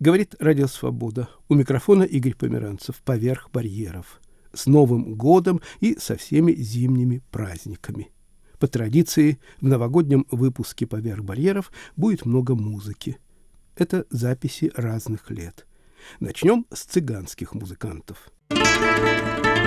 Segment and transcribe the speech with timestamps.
[0.00, 1.28] Говорит Радио Свобода.
[1.50, 3.02] У микрофона Игорь Померанцев.
[3.04, 4.22] Поверх барьеров.
[4.54, 8.10] С Новым годом и со всеми зимними праздниками.
[8.58, 13.18] По традиции, в новогоднем выпуске «Поверх барьеров» будет много музыки.
[13.76, 15.66] Это записи разных лет.
[16.18, 18.32] Начнем с цыганских музыкантов.
[18.48, 19.59] В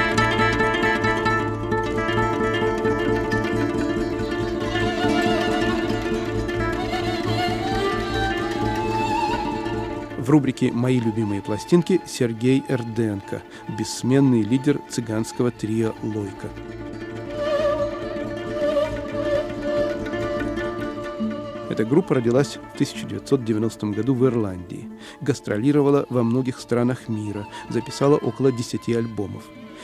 [10.34, 13.44] рубрике «Мои любимые пластинки» Сергей Эрденко,
[13.78, 16.50] бессменный лидер цыганского трио «Лойка».
[21.70, 24.90] Эта группа родилась в 1990 году в Ирландии,
[25.22, 29.44] гастролировала во многих странах мира, записала около 10 альбомов.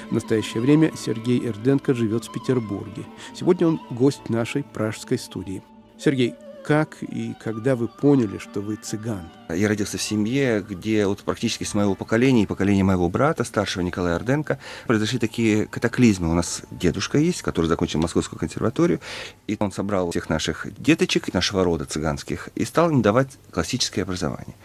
[0.09, 3.05] В настоящее время Сергей Эрденко живет в Петербурге.
[3.35, 5.62] Сегодня он гость нашей пражской студии.
[5.99, 6.34] Сергей,
[6.69, 9.27] как и когда вы поняли, что вы цыган?
[9.49, 13.81] Я родился в семье, где вот практически с моего поколения и поколения моего брата, старшего
[13.81, 16.29] Николая Орденко, произошли такие катаклизмы.
[16.29, 18.99] У нас дедушка есть, который закончил Московскую консерваторию,
[19.48, 24.55] и он собрал всех наших деточек нашего рода цыганских и стал им давать классическое образование.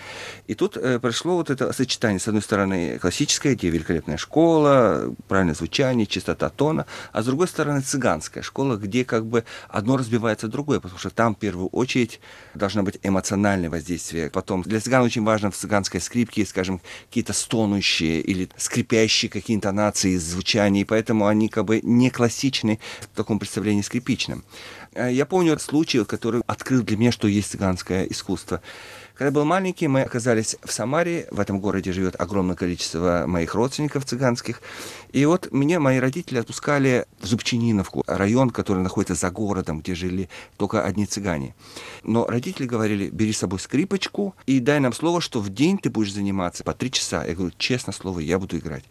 [0.47, 5.55] И тут э, пришло вот это сочетание, с одной стороны, классическое, где великолепная школа, правильное
[5.55, 10.81] звучание, чистота тона, а с другой стороны, цыганская школа, где как бы одно разбивается другое,
[10.81, 11.94] потому что там в первую очередь
[12.55, 14.31] должно быть эмоциональное воздействие.
[14.31, 20.17] Потом для цыган очень важно в цыганской скрипке, скажем, какие-то стонущие или скрипящие какие интонации,
[20.17, 22.79] звучания, и поэтому они как бы не классичны
[23.13, 24.45] в таком представлении скрипичном.
[24.95, 28.61] Э, я помню случай, который открыл для меня, что есть цыганское искусство.
[29.15, 31.29] Когда я был маленький, мы оказались в Самаре.
[31.31, 34.61] В этом городе живет огромное количество моих родственников цыганских.
[35.13, 40.29] И вот меня мои родители отпускали в Зубчининовку, район, который находится за городом, где жили
[40.57, 41.55] только одни цыгане.
[42.03, 45.91] Но родители говорили, бери с собой скрипочку и дай нам слово, что в день ты
[45.91, 47.25] будешь заниматься по три часа.
[47.25, 48.85] Я говорю, честно слово, я буду играть.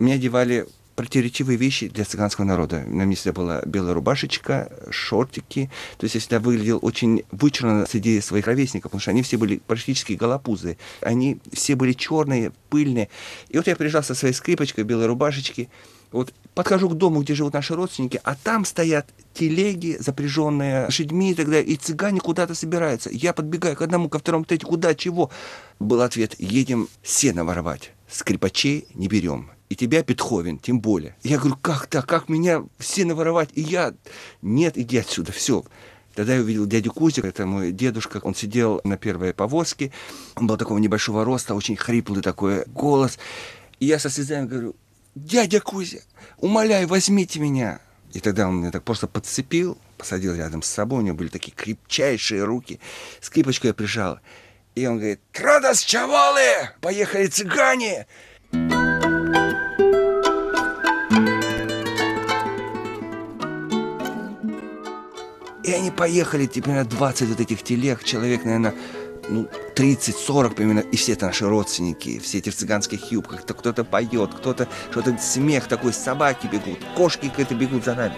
[0.00, 2.84] Меня одевали противоречивые вещи для цыганского народа.
[2.86, 5.70] На мне всегда была белая рубашечка, шортики.
[5.98, 9.60] То есть я всегда выглядел очень вычурно среди своих ровесников, потому что они все были
[9.66, 10.76] практически голопузые.
[11.00, 13.08] Они все были черные, пыльные.
[13.48, 15.68] И вот я приезжал со своей скрипочкой, белой рубашечки.
[16.10, 21.34] Вот подхожу к дому, где живут наши родственники, а там стоят телеги, запряженные лошадьми и
[21.34, 23.08] так далее, и цыгане куда-то собираются.
[23.10, 25.30] Я подбегаю к одному, ко второму, третьему, куда, чего?
[25.80, 31.16] Был ответ, едем сено воровать, скрипачей не берем и тебя Бетховен, тем более.
[31.22, 33.94] Я говорю, как так, как меня все наворовать, и я,
[34.42, 35.64] нет, иди отсюда, все.
[36.14, 39.90] Тогда я увидел дядю Кузю, это мой дедушка, он сидел на первой повозке,
[40.34, 43.18] он был такого небольшого роста, очень хриплый такой голос.
[43.80, 44.76] И я со слезами говорю,
[45.14, 46.00] дядя Кузя,
[46.36, 47.80] умоляю, возьмите меня.
[48.12, 51.52] И тогда он меня так просто подцепил, посадил рядом с собой, у него были такие
[51.52, 52.78] крепчайшие руки,
[53.22, 54.18] скрипочку я прижал.
[54.74, 56.68] И он говорит, «Крадос, чавалы!
[56.82, 58.06] Поехали цыгане!»
[65.64, 68.74] И они поехали, примерно 20 вот этих телег, человек, наверное,
[69.28, 74.34] ну, 30-40 примерно, и все это наши родственники, все эти в цыганских юбках, кто-то поет,
[74.34, 78.16] кто-то что-то смех такой, собаки бегут, кошки какие-то бегут за нами.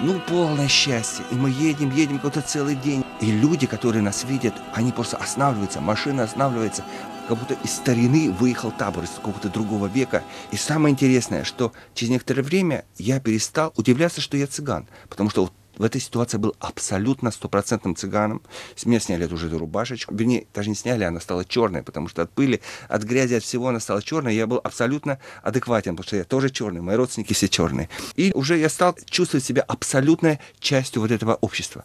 [0.00, 1.24] Ну, полное счастье.
[1.32, 3.05] И мы едем, едем какой-то целый день.
[3.20, 6.84] И люди, которые нас видят, они просто останавливаются, машина останавливается,
[7.28, 10.22] как будто из старины выехал табор из какого-то другого века.
[10.50, 14.86] И самое интересное, что через некоторое время я перестал удивляться, что я цыган.
[15.08, 18.42] Потому что вот в этой ситуации был абсолютно стопроцентным цыганом.
[18.74, 20.14] С меня сняли эту же рубашечку.
[20.14, 23.68] Вернее, даже не сняли, она стала черной, потому что от пыли, от грязи, от всего
[23.68, 24.34] она стала черной.
[24.34, 27.88] Я был абсолютно адекватен, потому что я тоже черный, мои родственники все черные.
[28.16, 31.84] И уже я стал чувствовать себя абсолютной частью вот этого общества.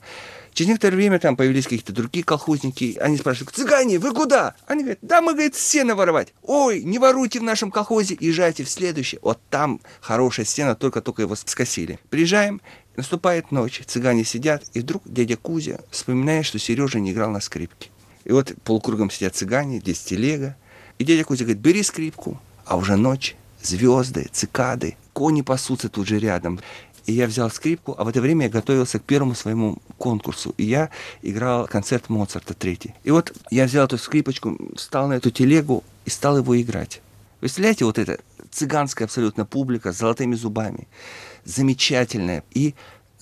[0.53, 2.97] Через некоторое время там появились какие-то другие колхозники.
[2.99, 4.55] Они спрашивают, цыгане, вы куда?
[4.67, 6.33] Они говорят, да мы, говорит, сено воровать.
[6.41, 9.19] Ой, не воруйте в нашем колхозе, езжайте в следующий.
[9.21, 11.99] Вот там хорошая стена, только-только его скосили.
[12.09, 12.61] Приезжаем,
[12.95, 17.89] наступает ночь, цыгане сидят, и вдруг дядя Кузя вспоминает, что Сережа не играл на скрипке.
[18.23, 20.55] И вот полукругом сидят цыгане, здесь телега.
[20.99, 22.39] И дядя Кузя говорит, бери скрипку.
[22.65, 26.59] А уже ночь, звезды, цикады, кони пасутся тут же рядом.
[27.07, 30.53] И я взял скрипку, а в это время я готовился к первому своему конкурсу.
[30.57, 30.91] И я
[31.23, 32.93] играл концерт Моцарта третий.
[33.03, 37.01] И вот я взял эту скрипочку, встал на эту телегу и стал его играть.
[37.39, 38.19] Представляете, вот эта
[38.51, 40.87] цыганская абсолютно публика с золотыми зубами.
[41.45, 42.43] Замечательная.
[42.51, 42.75] И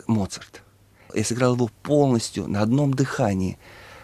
[0.07, 0.63] Моцарт.
[1.13, 3.57] Я сыграл его полностью на одном дыхании.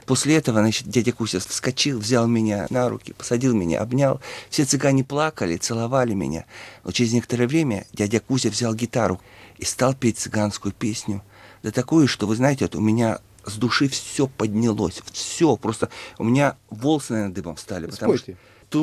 [0.06, 4.21] После этого, значит, дядя Куся вскочил, взял меня на руки, посадил меня, обнял.
[4.50, 6.45] Все цыгане плакали, целовали меня.
[6.83, 9.19] Но через некоторое время дядя Кузя взял гитару
[9.57, 11.23] и стал петь цыганскую песню.
[11.63, 15.01] Да такую, что, вы знаете, вот у меня с души все поднялось.
[15.12, 15.89] Все, просто
[16.19, 17.88] у меня волосы, наверное, дыбом стали.
[17.88, 18.33] Потому Спойте.
[18.33, 18.39] что
[18.71, 18.81] Tu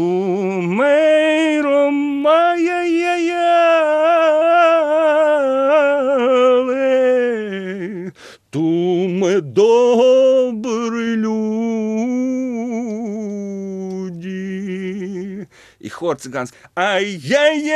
[0.63, 4.52] meirom maia ia
[9.33, 12.59] me добрый люди.
[15.79, 16.59] И хор цыганский.
[16.75, 17.71] Ай-яй-яй-яй!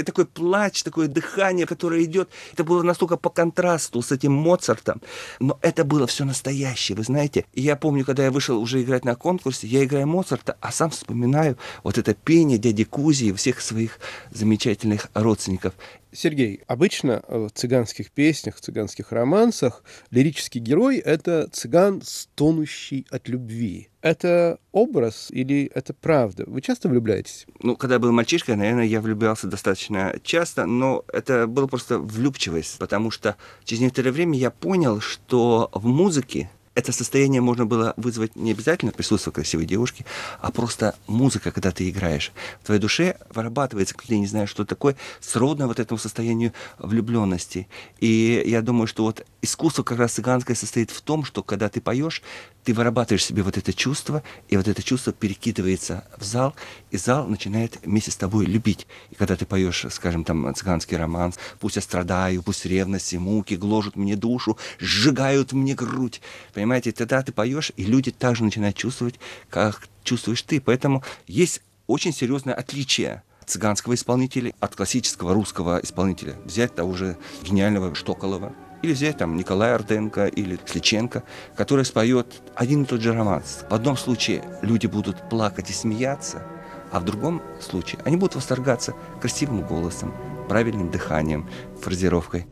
[0.00, 2.30] И такой плач, такое дыхание, которое идет.
[2.54, 5.02] Это было настолько по контрасту с этим Моцартом.
[5.40, 7.44] Но это было все настоящее, вы знаете.
[7.52, 11.58] Я помню, когда я вышел уже играть на конкурсе, я играю Моцарта, а сам вспоминаю
[11.82, 14.00] вот это пение дяди Кузи и всех своих
[14.30, 15.74] замечательных родственников.
[16.14, 23.88] Сергей, обычно в цыганских песнях, в цыганских романсах лирический герой— это цыган, стонущий от любви.
[24.02, 26.21] Это образ или это правда?
[26.26, 27.46] Вы часто влюбляетесь?
[27.60, 32.78] Ну, когда я был мальчишкой, наверное, я влюблялся достаточно часто, но это было просто влюбчивость,
[32.78, 38.34] потому что через некоторое время я понял, что в музыке это состояние можно было вызвать
[38.36, 40.06] не обязательно присутствие красивой девушки,
[40.40, 42.32] а просто музыка, когда ты играешь.
[42.62, 47.68] В твоей душе вырабатывается, ты не знаешь, что такое, сродно вот этому состоянию влюбленности.
[48.00, 51.80] И я думаю, что вот искусство как раз цыганское состоит в том, что когда ты
[51.80, 52.22] поешь,
[52.64, 56.54] ты вырабатываешь себе вот это чувство, и вот это чувство перекидывается в зал,
[56.90, 58.86] и зал начинает вместе с тобой любить.
[59.10, 63.54] И когда ты поешь, скажем, там, цыганский романс, пусть я страдаю, пусть ревность и муки
[63.54, 66.20] гложут мне душу, сжигают мне грудь,
[66.54, 69.18] понимаете, тогда ты поешь, и люди также начинают чувствовать,
[69.50, 70.60] как чувствуешь ты.
[70.60, 76.36] Поэтому есть очень серьезное отличие цыганского исполнителя от классического русского исполнителя.
[76.44, 81.22] Взять того же гениального Штоколова, или взять там Николая Арденко или Сличенко,
[81.56, 83.64] который споет один и тот же романс.
[83.70, 86.42] В одном случае люди будут плакать и смеяться,
[86.90, 90.12] а в другом случае они будут восторгаться красивым голосом,
[90.48, 91.48] правильным дыханием,
[91.80, 92.46] фразировкой.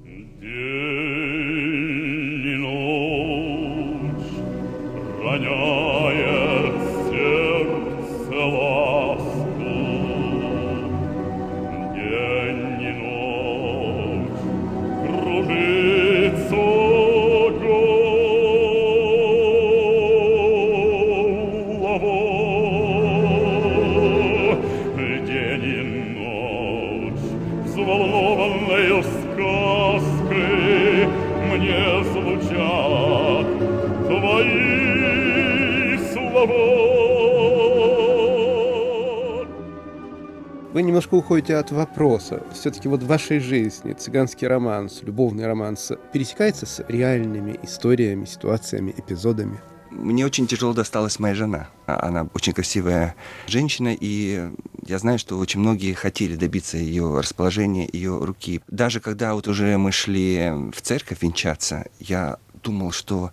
[41.00, 42.42] Немножко уходите от вопроса.
[42.52, 49.58] Все-таки вот в вашей жизни цыганский романс, любовный романс пересекается с реальными историями, ситуациями, эпизодами?
[49.90, 51.68] Мне очень тяжело досталась моя жена.
[51.86, 53.14] А, она очень красивая
[53.46, 54.50] женщина, и
[54.86, 58.60] я знаю, что очень многие хотели добиться ее расположения, ее руки.
[58.68, 63.30] Даже когда вот уже мы шли в церковь венчаться, я думал, что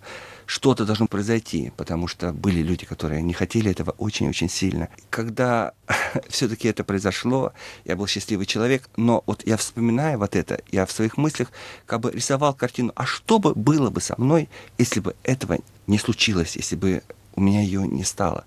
[0.48, 4.88] что-то должно произойти, потому что были люди, которые не хотели этого очень-очень сильно.
[5.10, 5.72] Когда
[6.30, 7.52] все-таки это произошло,
[7.84, 11.52] я был счастливый человек, но вот я вспоминаю вот это, я в своих мыслях
[11.84, 14.48] как бы рисовал картину, а что бы было бы со мной,
[14.78, 17.02] если бы этого не случилось, если бы
[17.34, 18.46] у меня ее не стало.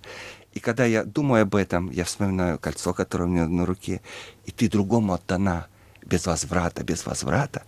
[0.54, 4.02] И когда я думаю об этом, я вспоминаю кольцо, которое у меня на руке,
[4.48, 5.68] и ты другому отдана
[6.04, 7.62] без возврата, без возврата,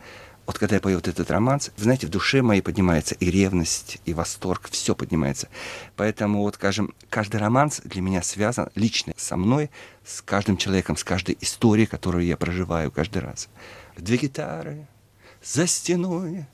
[0.46, 4.00] вот когда я пою вот этот романс, вы знаете, в душе моей поднимается и ревность,
[4.06, 5.48] и восторг, все поднимается.
[5.96, 9.72] Поэтому, вот, скажем, каждый романс для меня связан лично со мной,
[10.06, 13.48] с каждым человеком, с каждой историей, которую я проживаю каждый раз.
[13.98, 14.88] Две гитары
[15.42, 16.46] за стеной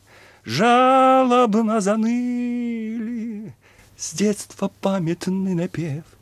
[0.43, 3.55] жалобно заныли,
[3.97, 6.03] с детства памятный напев—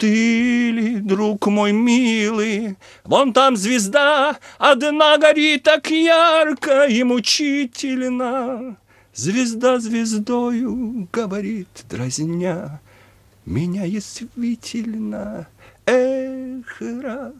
[0.00, 8.78] ты ли, друг мой милый, Вон там звезда одна горит так ярко и мучительно.
[9.12, 12.80] Звезда звездою говорит, дразня,
[13.44, 15.46] Меня язвительно.
[15.84, 17.34] Эх, раз,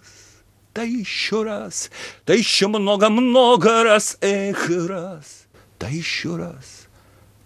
[0.75, 1.91] да еще раз,
[2.27, 5.47] да еще много-много раз, эх, раз,
[5.79, 6.89] да еще раз,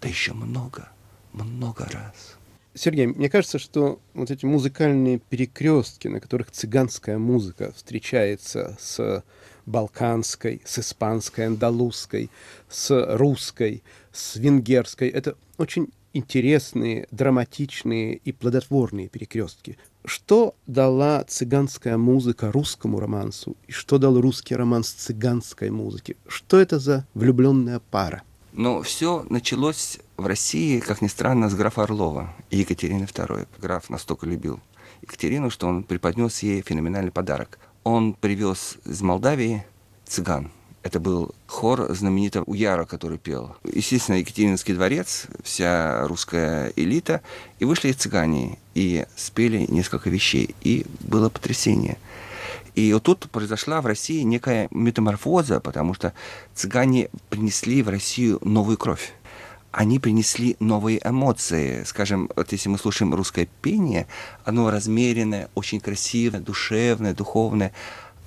[0.01, 2.34] да еще много-много раз.
[2.75, 9.23] Сергей, мне кажется, что вот эти музыкальные перекрестки, на которых цыганская музыка встречается с
[9.65, 12.29] балканской, с испанской, андалузской,
[12.69, 19.77] с русской, с венгерской, это очень интересные, драматичные и плодотворные перекрестки.
[20.03, 26.17] Что дала цыганская музыка русскому романсу и что дал русский романс цыганской музыке?
[26.27, 28.23] Что это за влюбленная пара?
[28.55, 33.47] Но все началось в России, как ни странно, с графа Орлова и Екатерины II.
[33.59, 34.61] Граф настолько любил
[35.01, 37.59] Екатерину, что он преподнес ей феноменальный подарок.
[37.83, 39.65] Он привез из Молдавии
[40.05, 40.51] цыган.
[40.83, 43.57] Это был хор знаменитого Уяра, который пел.
[43.65, 47.21] Естественно, Екатерининский дворец, вся русская элита.
[47.59, 50.55] И вышли цыгане и спели несколько вещей.
[50.61, 51.97] И было потрясение.
[52.75, 56.13] И вот тут произошла в России некая метаморфоза, потому что
[56.53, 59.13] цыгане принесли в Россию новую кровь
[59.77, 61.83] они принесли новые эмоции.
[61.83, 64.07] Скажем, вот если мы слушаем русское пение,
[64.45, 67.73] оно размеренное, очень красивое, душевное, духовное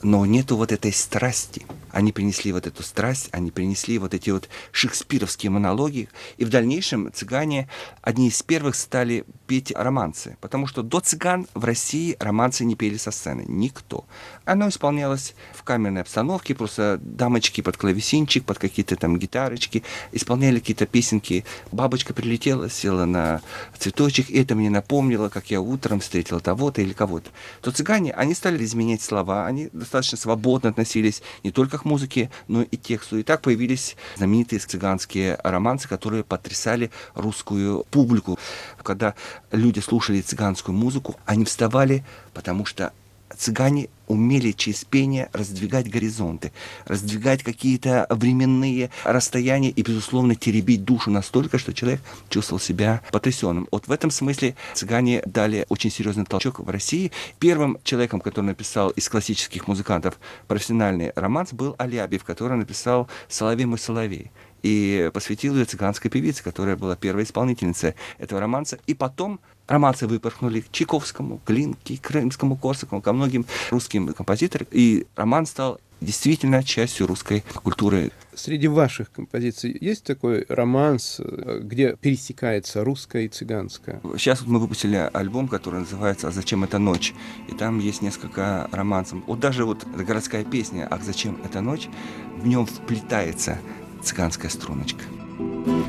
[0.02, 1.66] но нету вот этой страсти.
[1.90, 7.12] Они принесли вот эту страсть, они принесли вот эти вот шекспировские монологи, и в дальнейшем
[7.12, 7.68] цыгане
[8.02, 12.98] одни из первых стали петь романсы, потому что до цыган в России романсы не пели
[12.98, 14.04] со сцены, никто.
[14.44, 20.86] Оно исполнялось в камерной обстановке, просто дамочки под клавесинчик, под какие-то там гитарочки, исполняли какие-то
[20.86, 21.46] песенки.
[21.72, 23.40] Бабочка прилетела, села на
[23.78, 27.30] цветочек, и это мне напомнило, как я утром встретила того-то или кого-то.
[27.62, 32.62] То цыгане, они стали изменять слова, они достаточно свободно относились не только к музыке, но
[32.62, 33.16] и тексту.
[33.18, 38.38] И так появились знаменитые цыганские романсы, которые потрясали русскую публику.
[38.82, 39.14] Когда
[39.52, 42.04] люди слушали цыганскую музыку, они вставали,
[42.34, 42.92] потому что
[43.36, 46.52] цыгане умели через пение раздвигать горизонты,
[46.86, 53.68] раздвигать какие-то временные расстояния и, безусловно, теребить душу настолько, что человек чувствовал себя потрясенным.
[53.70, 57.12] Вот в этом смысле цыгане дали очень серьезный толчок в России.
[57.38, 63.78] Первым человеком, который написал из классических музыкантов профессиональный романс, был Алябьев, который написал «Соловей мой
[63.78, 64.30] соловей»
[64.62, 68.78] и посвятил ее цыганской певице, которая была первой исполнительницей этого романса.
[68.86, 74.66] И потом романсы выпорхнули к Чайковскому, Глинке, Крымскому, Корсакову, ко многим русским композиторам.
[74.70, 78.12] И роман стал действительно частью русской культуры.
[78.32, 81.20] Среди ваших композиций есть такой романс,
[81.60, 84.00] где пересекается русская и цыганская?
[84.16, 87.14] Сейчас вот мы выпустили альбом, который называется «А зачем эта ночь?»
[87.48, 89.18] И там есть несколько романсов.
[89.26, 91.88] Вот даже вот городская песня «Ах, зачем эта ночь?»
[92.36, 93.58] В нем вплетается
[94.02, 95.04] цыганская струночка.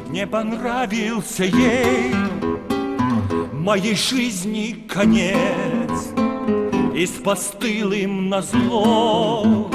[0.10, 2.13] Не понравился ей
[3.54, 6.13] моей жизни конец.
[6.96, 9.70] И с постылым назло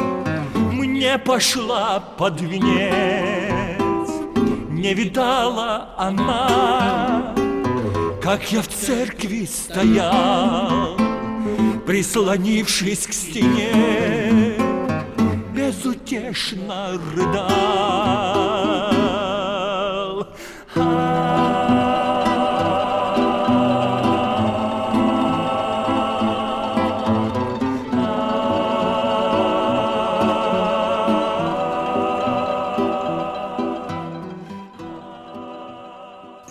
[0.72, 4.10] мне пошла под венец.
[4.70, 7.34] Не видала она,
[8.22, 10.96] как я в церкви стоял
[11.86, 14.13] Прислонившись к стене,
[16.13, 18.72] безутешно рыдал.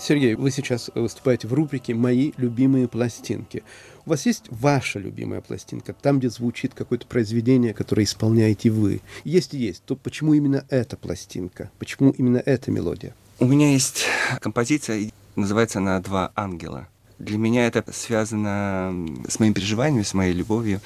[0.03, 3.63] Сергей, вы сейчас выступаете в рубрике «Мои любимые пластинки».
[4.05, 8.99] У вас есть ваша любимая пластинка, там, где звучит какое-то произведение, которое исполняете вы?
[9.23, 11.71] Если есть, то почему именно эта пластинка?
[11.79, 13.15] Почему именно эта мелодия?
[13.39, 14.03] У меня есть
[14.41, 16.89] композиция, называется она «Два ангела».
[17.17, 20.81] Для меня это связано с моими переживаниями, с моей любовью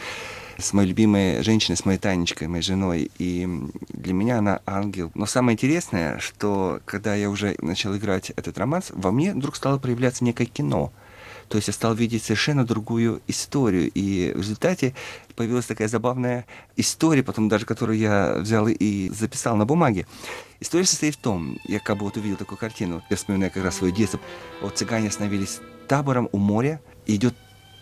[0.57, 3.11] с моей любимой женщиной, с моей Танечкой, моей женой.
[3.17, 3.47] И
[3.89, 5.11] для меня она ангел.
[5.13, 9.77] Но самое интересное, что когда я уже начал играть этот романс, во мне вдруг стало
[9.77, 10.91] проявляться некое кино.
[11.47, 13.89] То есть я стал видеть совершенно другую историю.
[13.93, 14.93] И в результате
[15.35, 16.45] появилась такая забавная
[16.75, 20.07] история, потом даже которую я взял и записал на бумаге.
[20.59, 23.77] История состоит в том, я как бы вот увидел такую картину, я вспоминаю как раз
[23.77, 24.19] свое детство.
[24.61, 27.35] Вот цыгане остановились табором у моря, идет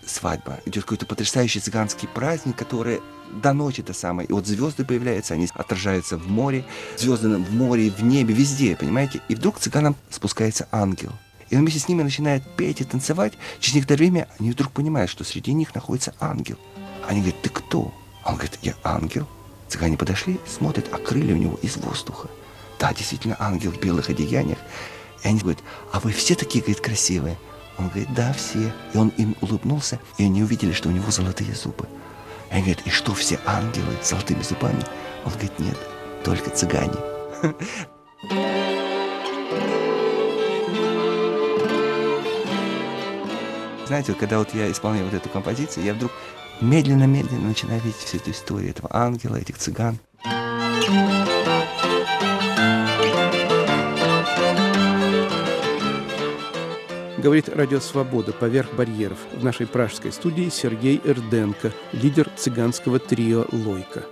[0.07, 4.27] свадьба, идет какой-то потрясающий цыганский праздник, который до ночи то самое.
[4.27, 6.65] И вот звезды появляются, они отражаются в море,
[6.97, 9.21] звезды в море, в небе, везде, понимаете?
[9.27, 11.11] И вдруг цыганам спускается ангел.
[11.49, 13.33] И он вместе с ними начинает петь и танцевать.
[13.59, 16.57] Через некоторое время они вдруг понимают, что среди них находится ангел.
[17.07, 17.93] Они говорят, ты кто?
[18.23, 19.27] Он говорит, я ангел.
[19.67, 22.29] Цыгане подошли, смотрят, а крылья у него из воздуха.
[22.79, 24.57] Да, действительно, ангел в белых одеяниях.
[25.23, 27.37] И они говорят, а вы все такие, говорит, красивые.
[27.77, 28.73] Он говорит, да, все.
[28.93, 31.87] И он им улыбнулся, и они увидели, что у него золотые зубы.
[32.49, 34.81] И они говорят, и что, все ангелы с золотыми зубами?
[35.25, 35.77] Он говорит, нет,
[36.23, 36.93] только цыгане.
[43.87, 46.11] Знаете, когда вот я исполняю вот эту композицию, я вдруг
[46.61, 49.99] медленно-медленно начинаю видеть всю эту историю этого ангела, этих цыган.
[57.25, 59.17] Говорит Радио Свобода поверх барьеров.
[59.33, 64.03] В нашей пражской студии Сергей Эрденко, лидер цыганского трио «Лойка».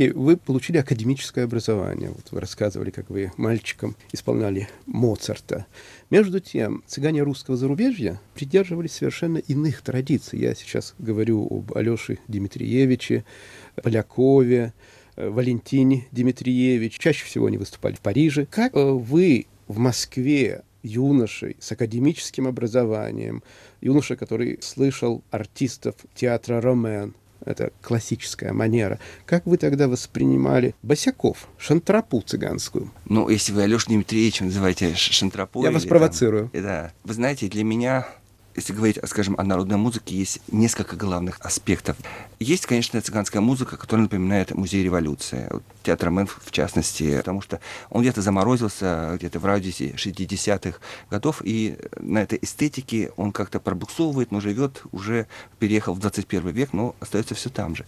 [0.00, 2.08] Сергей, вы получили академическое образование.
[2.08, 5.66] Вот вы рассказывали, как вы мальчиком исполняли Моцарта.
[6.08, 10.38] Между тем, цыгане русского зарубежья придерживались совершенно иных традиций.
[10.38, 13.26] Я сейчас говорю об Алёше Дмитриевиче,
[13.74, 14.72] Полякове,
[15.16, 16.98] э, Валентине Дмитриевич.
[16.98, 18.46] Чаще всего они выступали в Париже.
[18.46, 23.42] Как э, вы в Москве юношей с академическим образованием,
[23.82, 28.98] юноша, который слышал артистов театра «Ромен», это классическая манера.
[29.26, 32.90] Как вы тогда воспринимали босяков, шантрапу цыганскую?
[33.06, 35.64] Ну, если вы Алешу Дмитриевича называете шантрапой...
[35.64, 36.50] Я вас провоцирую.
[36.50, 36.92] Там, да.
[37.04, 38.06] Вы знаете, для меня
[38.60, 41.96] если говорить, скажем, о народной музыке, есть несколько главных аспектов.
[42.38, 45.48] Есть, конечно, цыганская музыка, которая напоминает музей революции.
[45.82, 50.78] Театр Мэн, в частности, потому что он где-то заморозился, где-то в радиусе 60-х
[51.10, 55.26] годов, и на этой эстетике он как-то пробуксовывает, но живет, уже
[55.58, 57.86] переехал в 21 век, но остается все там же.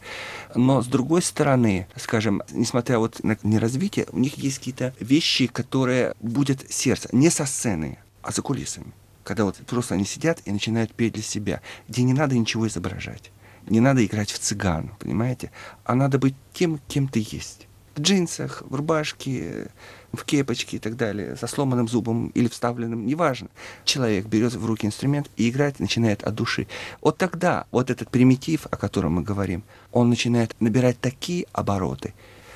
[0.55, 6.15] Но с другой стороны, скажем, несмотря вот на неразвитие, у них есть какие-то вещи, которые
[6.21, 8.93] будут сердце, не со сцены, а за кулисами
[9.25, 13.31] когда вот просто они сидят и начинают петь для себя, где не надо ничего изображать.
[13.67, 15.51] Не надо играть в цыган, понимаете?
[15.85, 17.69] А надо быть тем, кем ты есть.
[17.95, 19.69] В джинсах, в рубашке,
[20.13, 23.49] в кепочке и так далее, со сломанным зубом или вставленным, неважно.
[23.85, 26.67] Человек берет в руки инструмент и играть начинает от души.
[27.03, 32.15] Вот тогда вот этот примитив, о котором мы говорим, он начинает набирать такие обороты,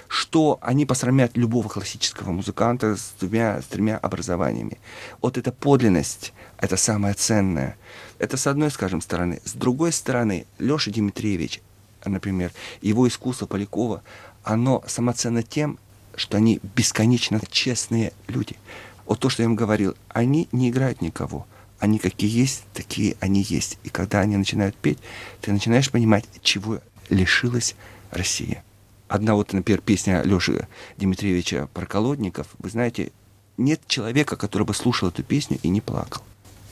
[0.09, 4.79] что они посрамят любого классического музыканта с двумя, с тремя образованиями.
[5.21, 7.77] Вот эта подлинность, это самое ценное.
[8.19, 9.41] Это с одной, скажем, стороны.
[9.45, 11.61] С другой стороны, Леша Дмитриевич,
[12.05, 14.03] например, его искусство Полякова,
[14.43, 15.79] оно самоценно тем,
[16.15, 18.57] что они бесконечно честные люди.
[19.05, 21.47] Вот то, что я им говорил, они не играют никого.
[21.79, 23.79] Они какие есть, такие они есть.
[23.85, 24.99] И когда они начинают петь,
[25.43, 27.75] ты начинаешь понимать, чего лишилась
[28.11, 28.65] Россия.
[29.09, 30.67] Одна вот, например, песня Леши
[30.97, 32.49] Дмитриевича про колодников.
[32.59, 33.13] Вы знаете,
[33.57, 36.23] нет человека, который бы слушал эту песню и не плакал.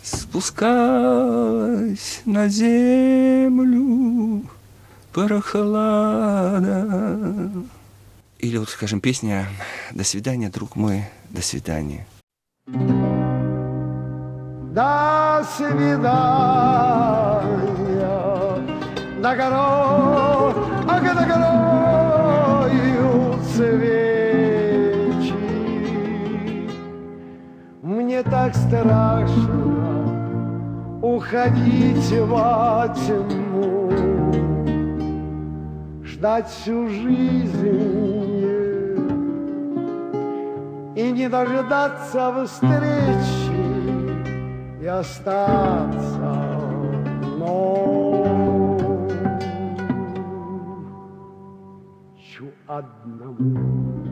[0.05, 1.01] Спускалась
[2.27, 4.43] на землю
[5.15, 6.87] прохлада.
[8.39, 9.47] Или вот, скажем, песня
[9.93, 12.07] «До свидания, друг мой, до свидания».
[14.75, 15.95] До свидания,
[19.21, 22.35] на горох, на горою
[23.55, 25.35] свечи.
[27.83, 29.84] Мне так страшно,
[31.05, 33.91] уходить во тьму,
[36.03, 37.69] ждать всю жизнь
[40.97, 43.53] и не дожидаться встречи
[44.81, 46.45] и остаться
[52.67, 54.04] одному.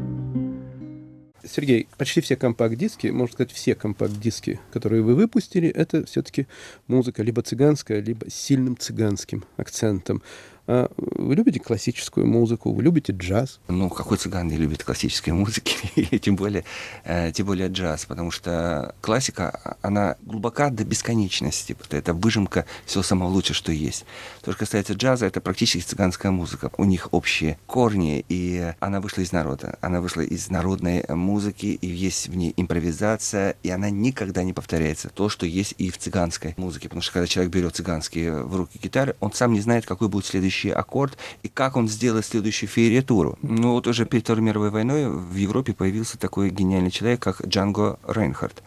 [1.45, 6.47] Сергей, почти все компакт-диски, можно сказать, все компакт-диски, которые вы выпустили, это все-таки
[6.87, 10.23] музыка либо цыганская, либо с сильным цыганским акцентом.
[10.67, 13.59] А вы любите классическую музыку, вы любите джаз?
[13.67, 16.65] Ну, какой цыган не любит классической музыки, и тем более,
[17.05, 21.77] э, тем более джаз, потому что классика, она глубока до бесконечности.
[21.91, 24.05] Это выжимка всего самого лучшего, что есть.
[24.43, 26.71] То, что касается джаза, это практически цыганская музыка.
[26.77, 29.79] У них общие корни, и она вышла из народа.
[29.81, 35.09] Она вышла из народной музыки, и есть в ней импровизация, и она никогда не повторяется.
[35.09, 36.89] То, что есть и в цыганской музыке.
[36.89, 40.27] Потому что когда человек берет цыганские в руки гитары, он сам не знает, какой будет
[40.27, 43.39] следующий следующий аккорд и как он сделает следующую феериатуру.
[43.43, 47.99] Ну вот уже перед Второй мировой войной в Европе появился такой гениальный человек, как Джанго
[48.07, 48.63] Рейнхард.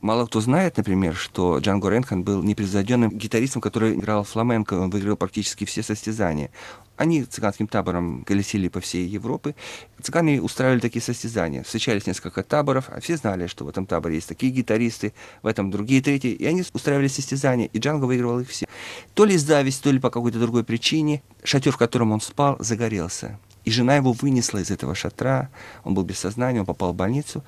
[0.00, 5.16] Мало кто знает, например, что Джанго Рейнхард был непревзойденным гитаристом, который играл фламенко, он выиграл
[5.16, 6.50] практически все состязания.
[6.96, 9.56] Они цыганским табором колесили по всей Европе.
[10.00, 11.64] Цыгане устраивали такие состязания.
[11.64, 15.70] Встречались несколько таборов, а все знали, что в этом таборе есть такие гитаристы, в этом
[15.70, 16.30] другие, третьи.
[16.30, 18.66] И они устраивали состязания, и Джанго выигрывал их все.
[19.14, 23.38] То ли зависть, то ли по какой-то другой причине, шатер, в котором он спал, загорелся.
[23.64, 25.50] И жена его вынесла из этого шатра,
[25.84, 27.44] он был без сознания, он попал в больницу.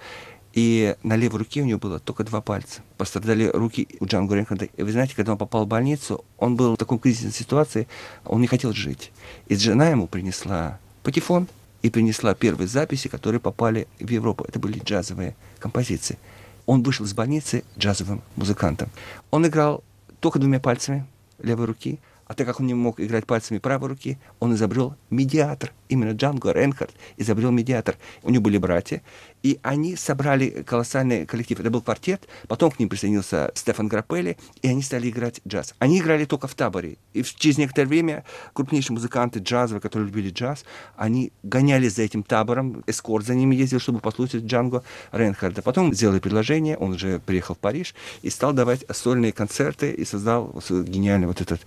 [0.52, 2.82] И на левой руке у него было только два пальца.
[2.96, 4.64] Пострадали руки у Джанго Рейнхарда.
[4.64, 7.86] И вы знаете, когда он попал в больницу, он был в такой кризисной ситуации,
[8.24, 9.12] он не хотел жить.
[9.46, 11.46] И жена ему принесла патефон
[11.82, 14.44] и принесла первые записи, которые попали в Европу.
[14.48, 16.18] Это были джазовые композиции.
[16.66, 18.90] Он вышел из больницы джазовым музыкантом.
[19.30, 19.84] Он играл
[20.20, 21.06] только двумя пальцами
[21.38, 21.98] левой руки,
[22.30, 25.72] А так как он не мог играть пальцами правой руки, он изобрел медиатор.
[25.88, 27.96] Именно Джанго Рейнхард изобрел медиатор.
[28.22, 29.02] У него были братья,
[29.42, 31.58] и они собрали колоссальный коллектив.
[31.58, 35.74] Это был квартет, потом к ним присоединился Стефан Граппелли, и они стали играть джаз.
[35.80, 36.98] Они играли только в таборе.
[37.14, 40.64] И через некоторое время крупнейшие музыканты джазовые, которые любили джаз,
[40.94, 45.62] они гонялись за этим табором, эскорт за ними ездил, чтобы послушать Джанго Рейнхарда.
[45.62, 50.62] Потом сделали предложение, он уже приехал в Париж и стал давать сольные концерты и создал
[50.70, 51.60] гениальный вот этот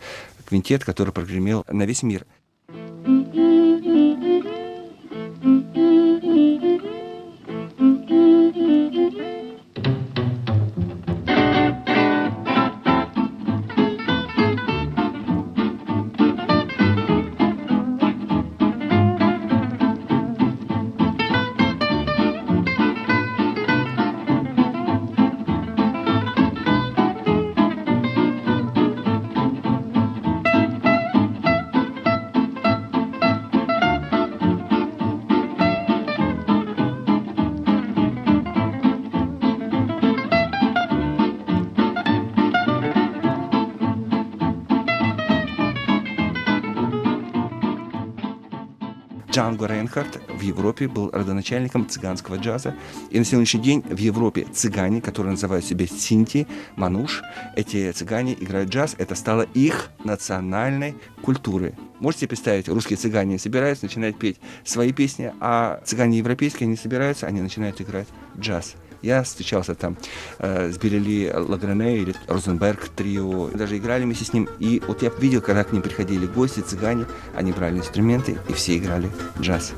[0.43, 2.25] квинтет, который прогремел на весь мир.
[49.53, 52.75] Джанго Рейнхард в Европе был родоначальником цыганского джаза.
[53.11, 57.21] И на сегодняшний день в Европе цыгане, которые называют себя синти, мануш,
[57.55, 58.95] эти цыгане играют джаз.
[58.97, 61.75] Это стало их национальной культурой.
[61.99, 67.41] Можете представить, русские цыгане собираются, начинают петь свои песни, а цыгане европейские не собираются, они
[67.41, 68.07] начинают играть
[68.39, 68.75] джаз.
[69.03, 69.97] Я встречался там
[70.39, 73.49] э, с Берели Лагрене или Розенберг трио.
[73.49, 74.47] Даже играли вместе с ним.
[74.59, 78.77] И вот я видел, когда к ним приходили гости, цыгане, они брали инструменты, и все
[78.77, 79.73] играли джаз.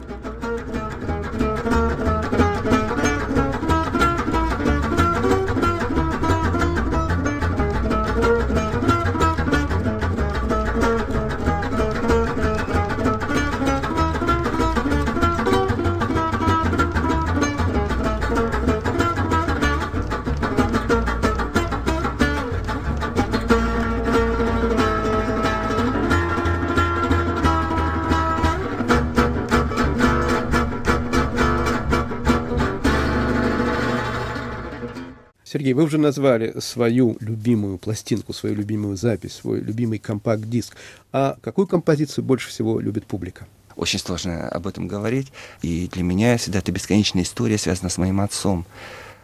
[35.45, 40.75] Сергей, вы уже назвали свою любимую пластинку, свою любимую запись, свой любимый компакт-диск.
[41.13, 43.47] А какую композицию больше всего любит публика?
[43.75, 45.31] Очень сложно об этом говорить.
[45.61, 48.65] И для меня всегда это бесконечная история, связана с моим отцом.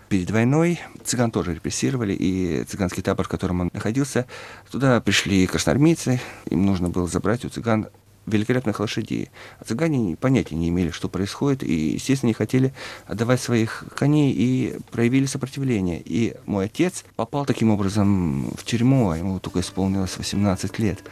[0.10, 4.28] Перед войной цыган тоже репрессировали, и цыганский табор, в котором он находился,
[4.70, 7.88] туда пришли красноармейцы, им нужно было забрать у цыган
[8.26, 9.30] великолепных лошадей.
[9.60, 12.74] А цыгане понятия не имели, что происходит, и, естественно, не хотели
[13.06, 16.02] отдавать своих коней и проявили сопротивление.
[16.04, 21.04] И мой отец попал таким образом в тюрьму, а ему только исполнилось 18 лет.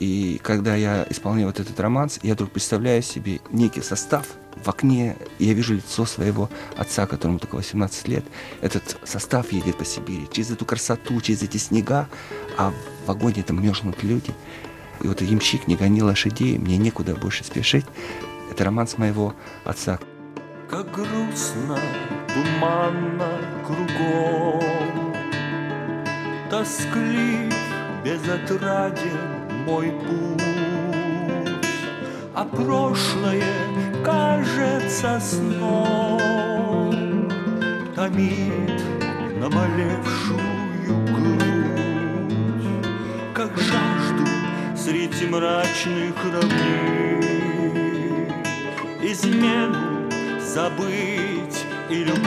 [0.00, 4.26] И когда я исполняю вот этот романс, я вдруг представляю себе некий состав
[4.62, 8.24] в окне, я вижу лицо своего отца, которому только 18 лет.
[8.60, 12.08] Этот состав едет по Сибири, через эту красоту, через эти снега,
[12.56, 14.32] а в вагоне там мерзнут люди.
[15.02, 17.86] И вот ямщик не гони лошадей, мне некуда больше спешить.
[18.50, 19.98] Это романс моего отца.
[20.70, 21.78] Как грустно,
[22.28, 25.14] туманно кругом,
[26.50, 27.54] Тосклив,
[28.04, 30.42] безотраден мой путь,
[32.34, 33.42] А прошлое
[34.04, 36.92] кажется сном,
[37.94, 38.82] Томит
[39.38, 40.40] наболевшую
[41.14, 42.34] грудь,
[43.34, 44.33] Как жажду
[44.84, 47.24] среди мрачных равнин.
[49.02, 52.24] Измену забыть и любовь.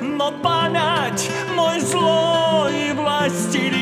[0.00, 3.75] Но память мой злой властелин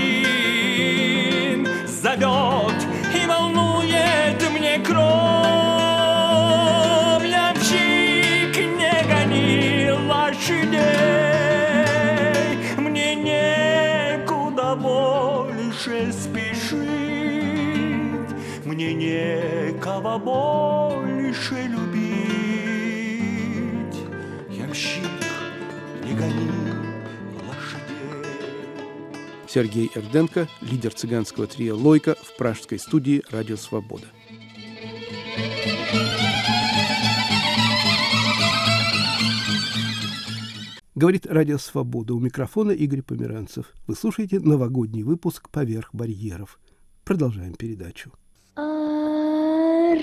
[18.95, 21.95] некого больше любить
[24.51, 25.03] Ямщик,
[26.05, 26.51] не гони
[29.47, 34.07] Сергей Эрденко, лидер цыганского трио «Лойка» в пражской студии «Радио Свобода».
[40.97, 42.15] Говорит Радио Свобода.
[42.15, 43.73] У микрофона Игорь Померанцев.
[43.87, 46.59] Вы слушаете новогодний выпуск «Поверх барьеров».
[47.05, 48.11] Продолжаем передачу.
[48.57, 49.99] Оранжевое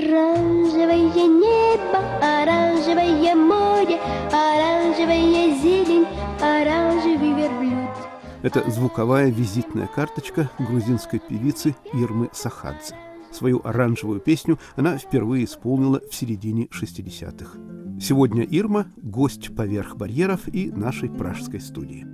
[1.26, 3.98] небо, оранжевое море,
[4.30, 6.06] оранжевая зелень,
[6.42, 7.96] оранжевый верблюд.
[8.42, 12.96] Это звуковая визитная карточка грузинской певицы Ирмы Сахадзе.
[13.32, 17.58] Свою оранжевую песню она впервые исполнила в середине 60-х.
[18.02, 22.06] Сегодня Ирма– гость поверх барьеров и нашей пражской студии.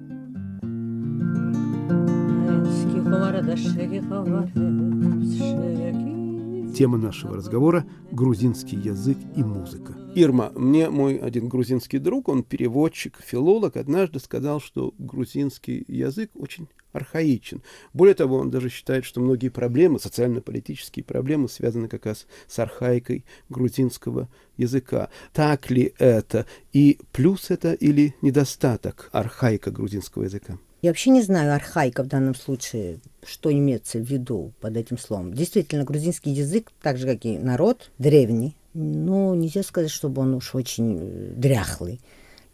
[6.75, 9.95] Тема нашего разговора– грузинский язык и музыка.
[10.15, 16.67] Ирма, мне мой один грузинский друг, он переводчик, филолог, однажды сказал, что грузинский язык очень
[16.91, 17.61] архаичен.
[17.93, 23.25] Более того, он даже считает, что многие проблемы, социально-политические проблемы, связаны как раз с архаикой
[23.49, 25.09] грузинского языка.
[25.33, 26.45] Так ли это?
[26.73, 30.57] И плюс это или недостаток архаика грузинского языка?
[30.81, 35.33] Я вообще не знаю архаика в данном случае, что имеется в виду под этим словом.
[35.33, 40.55] Действительно, грузинский язык, так же как и народ, древний, но нельзя сказать, чтобы он уж
[40.55, 41.99] очень э, дряхлый.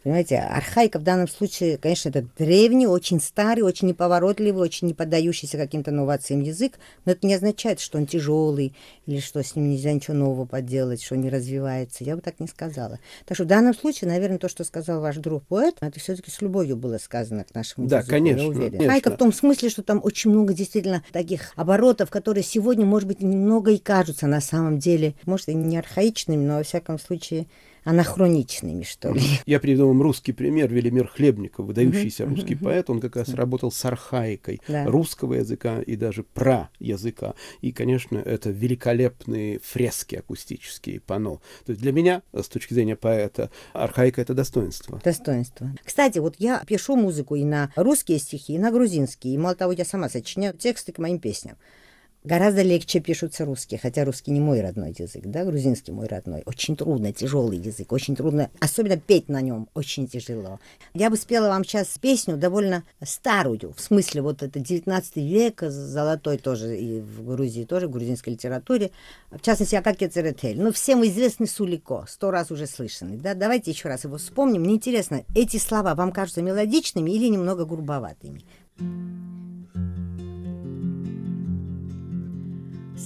[0.04, 5.56] Понимаете, архаика в данном случае, конечно, это древний, очень старый, очень неповоротливый, очень не поддающийся
[5.56, 8.74] каким-то новациям язык, но это не означает, что он тяжелый
[9.06, 12.04] или что с ним нельзя ничего нового поделать, что он не развивается.
[12.04, 13.00] Я бы так не сказала.
[13.24, 16.42] Так что в данном случае, наверное, то, что сказал ваш друг поэт, это все-таки с
[16.42, 18.70] любовью было сказано к нашему да, языку, конечно, я уверена.
[18.72, 18.86] конечно.
[18.88, 23.22] Архаика в том смысле, что там очень много действительно таких оборотов, которые сегодня, может быть,
[23.22, 27.46] немного и кажутся на самом деле, может, и не архаичными, но во всяком случае
[27.84, 29.20] анахроничными, что ли.
[29.46, 30.72] Я приведу вам русский пример.
[30.72, 34.84] Велимир Хлебников, выдающийся русский поэт, он как раз работал с архаикой Да.
[34.86, 37.34] русского языка и даже про языка.
[37.60, 41.36] И, конечно, это великолепные фрески акустические, пано.
[41.64, 45.00] То есть для меня, с точки зрения поэта, архаика— это достоинство.
[45.04, 45.70] Достоинство.
[45.84, 49.34] Кстати, вот я пишу музыку и на русские стихи, и на грузинские.
[49.34, 51.56] И мало того, я сама сочиняю тексты к моим песням.
[52.24, 56.42] Гораздо легче пишутся русские, хотя русский не мой родной язык, да, грузинский мой родной.
[56.46, 60.58] Очень трудно, тяжелый язык, очень трудно, особенно петь на нем очень тяжело.
[60.94, 66.38] Я бы спела вам сейчас песню довольно старую, в смысле вот это 19 век, золотой
[66.38, 68.90] тоже и в Грузии тоже, в грузинской литературе.
[69.30, 70.58] В частности, Акакия Церетель.
[70.58, 73.18] Ну, всем известный Сулико, сто раз уже слышанный.
[73.18, 73.34] Да?
[73.34, 74.62] Давайте еще раз его вспомним.
[74.62, 78.44] Мне интересно, эти слова вам кажутся мелодичными или немного грубоватыми?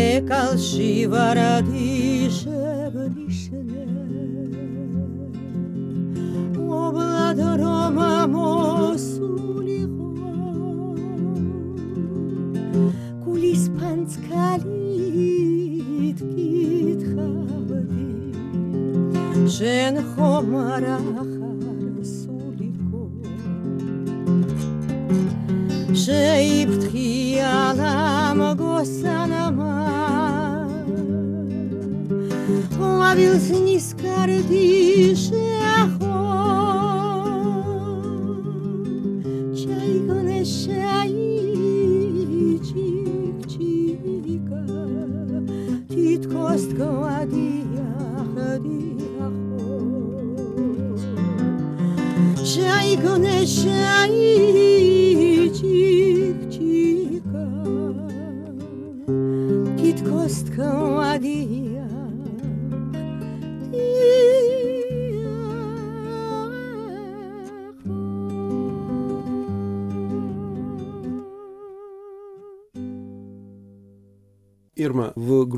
[0.00, 2.73] ეკალში ვარადიშე
[19.64, 20.96] sen jomara
[21.96, 23.00] jarzuliko
[26.02, 29.74] Sheibtchialam gosanama
[32.78, 35.28] Ловился низко рдишь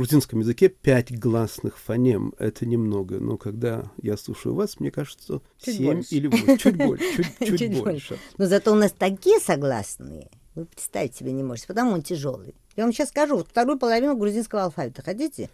[0.06, 2.32] грузинском языке пять гласных фонем.
[2.38, 6.14] Это немного, но когда я слушаю вас, мне кажется, Чуть семь больше.
[6.14, 6.56] или восемь.
[6.58, 7.24] Чуть больше.
[7.40, 8.18] Чуть, чуть больше.
[8.38, 12.54] Но зато у нас такие согласные, вы представить себе не можете, потому он тяжелый.
[12.76, 15.02] Я вам сейчас скажу вторую половину грузинского алфавита.
[15.02, 15.50] Хотите?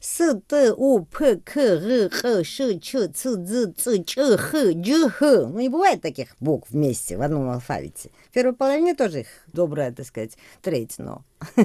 [0.00, 5.08] С, Т, У, П, К, Р, Х, Ш, Ч, Ц, Дз, Ц, Ч, Х, Дж,
[5.08, 5.46] Х.
[5.48, 8.10] Ну, не бывает таких букв вместе в одном алфавите.
[8.30, 11.24] В первой половине тоже их добрая, так сказать, треть, но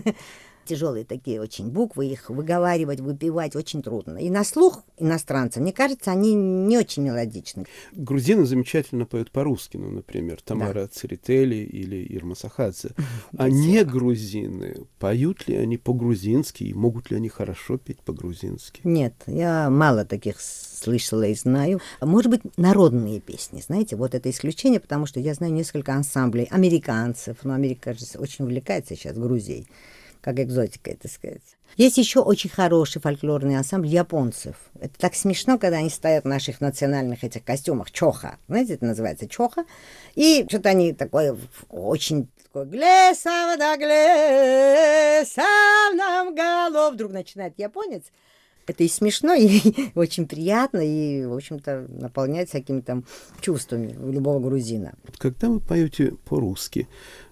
[0.65, 4.17] тяжелые такие очень буквы, их выговаривать, выпивать очень трудно.
[4.17, 7.65] И на слух иностранцам, мне кажется, они не очень мелодичны.
[7.93, 12.91] Грузины замечательно поют по-русски, ну, например, Тамара Церетели или Ирма Сахадзе.
[13.37, 18.81] А не грузины, поют ли они по-грузински и могут ли они хорошо петь по-грузински?
[18.83, 21.79] Нет, я мало таких слышала и знаю.
[22.01, 27.37] Может быть, народные песни, знаете, вот это исключение, потому что я знаю несколько ансамблей американцев,
[27.43, 29.67] но Америка же очень увлекается сейчас Грузией.
[30.21, 31.41] Как экзотика, это сказать.
[31.77, 34.55] Есть еще очень хороший фольклорный ансамбль японцев.
[34.79, 38.37] Это так смешно, когда они стоят в наших национальных этих костюмах чоха.
[38.47, 39.65] Знаете, это называется чоха.
[40.15, 41.37] И что-то они такое
[41.69, 45.35] очень такое глесав да глесав
[45.95, 46.93] нам голов.
[46.93, 48.03] Вдруг начинает японец.
[48.67, 49.59] Это и смешно, и
[49.95, 53.05] очень приятно, и, в общем-то, наполняет всякими там
[53.41, 54.93] чувствами любого грузина.
[55.17, 56.87] Когда вы поете по-русски,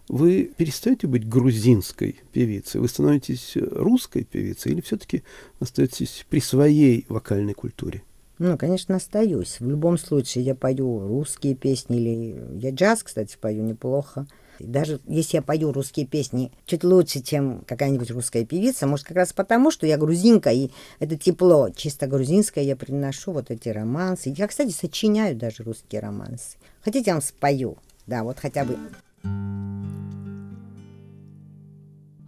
[0.09, 5.23] вы перестаете быть грузинской певицей, вы становитесь русской певицей или все-таки
[5.59, 8.01] остаетесь при своей вокальной культуре?
[8.39, 9.59] Ну, конечно, остаюсь.
[9.59, 14.25] В любом случае я пою русские песни или я джаз, кстати, пою неплохо.
[14.59, 19.17] И даже если я пою русские песни чуть лучше, чем какая-нибудь русская певица, может, как
[19.17, 20.69] раз потому, что я грузинка, и
[20.99, 24.33] это тепло чисто грузинское я приношу, вот эти романсы.
[24.35, 26.57] Я, кстати, сочиняю даже русские романсы.
[26.81, 27.77] Хотите, я вам спою?
[28.07, 28.77] Да, вот хотя бы.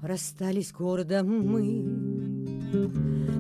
[0.02, 1.62] Расстались гордо мы,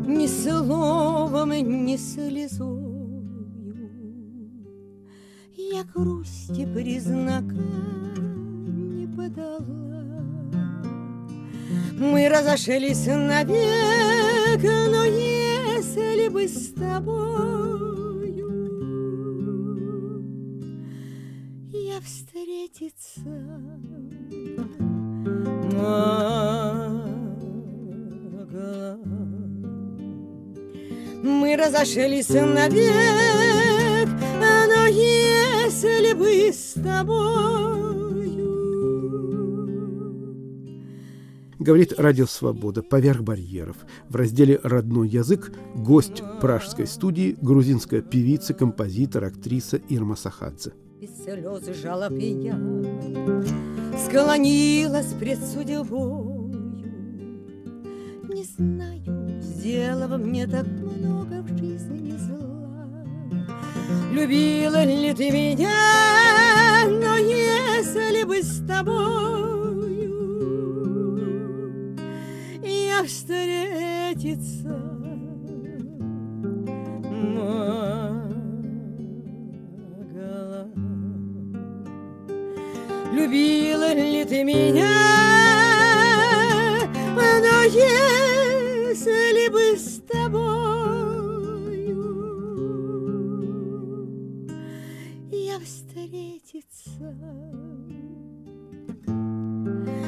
[0.08, 2.92] ни словом, ни слезою.
[5.56, 10.04] Я грусти признака не подала.
[11.98, 17.90] Мы разошлись навек, но если бы с тобою
[22.04, 23.22] встретиться
[25.74, 27.02] могла.
[31.24, 34.10] Мы разошлись навек,
[34.40, 37.62] но если бы с тобою
[41.60, 43.78] Говорит Радио Свобода «Поверх барьеров».
[44.10, 50.74] В разделе «Родной язык» гость пражской студии грузинская певица, композитор, актриса Ирма Сахадзе.
[51.02, 52.56] Без слез жалоб и я
[54.06, 56.52] Склонилась пред судьбою
[58.30, 63.04] Не знаю, сделала мне так много в жизни зла.
[64.14, 65.72] Любила ли ты меня,
[66.86, 70.06] но если бы с тобою
[72.62, 74.68] Я встретиться
[77.02, 78.20] могла
[83.12, 84.88] Любила ли ты меня,
[87.15, 90.52] но если бы с тобою?
[95.30, 96.91] Я встретиться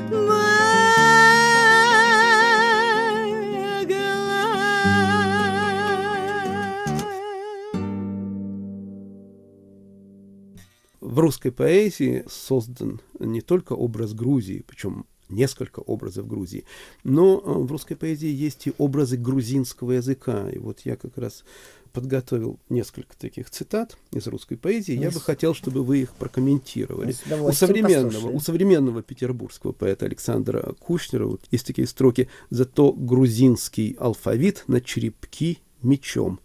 [0.09, 0.93] могла.
[11.13, 16.65] В русской поэзии создан не только образ Грузии, причем несколько образов Грузии,
[17.03, 20.49] но э, в русской поэзии есть и образы грузинского языка.
[20.49, 21.43] И вот я как раз
[21.91, 24.97] подготовил несколько таких цитат из русской поэзии.
[24.97, 27.15] Я бы хотел, чтобы вы их прокомментировали.
[27.29, 34.63] У современного, у современного петербургского поэта Александра Кушнера вот есть такие строки «Зато грузинский алфавит
[34.65, 36.39] на черепки мечом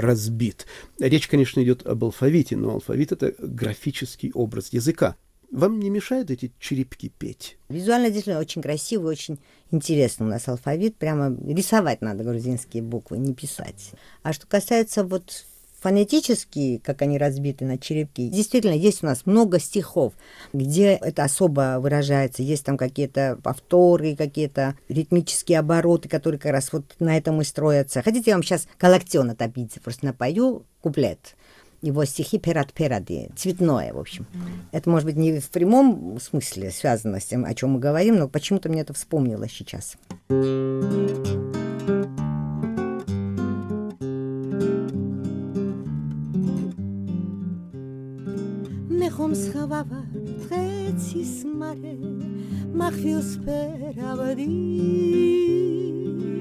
[0.00, 0.66] разбит».
[0.98, 5.16] Речь, конечно, идет об алфавите, но алфавит— это графический образ языка.
[5.50, 7.56] Вам не мешают эти черепки петь?
[7.68, 9.38] Визуально действительно очень красивый, очень
[9.70, 10.96] интересный у нас алфавит.
[10.96, 13.92] Прямо рисовать надо грузинские буквы, не писать.
[14.22, 15.44] А что касается вот
[15.86, 20.14] фонетически, как они разбиты на черепки, действительно, есть у нас много стихов,
[20.52, 22.42] где это особо выражается.
[22.42, 28.02] Есть там какие-то повторы, какие-то ритмические обороты, которые как раз вот на этом и строятся.
[28.02, 31.36] Хотите, я вам сейчас колоктена топиться, просто напою куплет
[31.82, 34.26] его стихи «Перат перади», цветное, в общем.
[34.72, 38.28] Это, может быть, не в прямом смысле связано с тем, о чем мы говорим, но
[38.28, 39.96] почему-то мне это вспомнилось сейчас.
[49.26, 51.92] რომ სხვა დღეცის მარე
[52.78, 54.46] მახვილს ფერავდი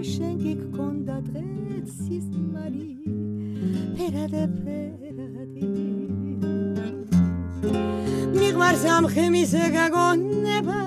[0.09, 2.86] შენ კი გქონდა დღეცის მარი
[3.97, 5.72] ფერადე ფერადი
[8.38, 10.80] მიყვარს ამ ხემის გაგონება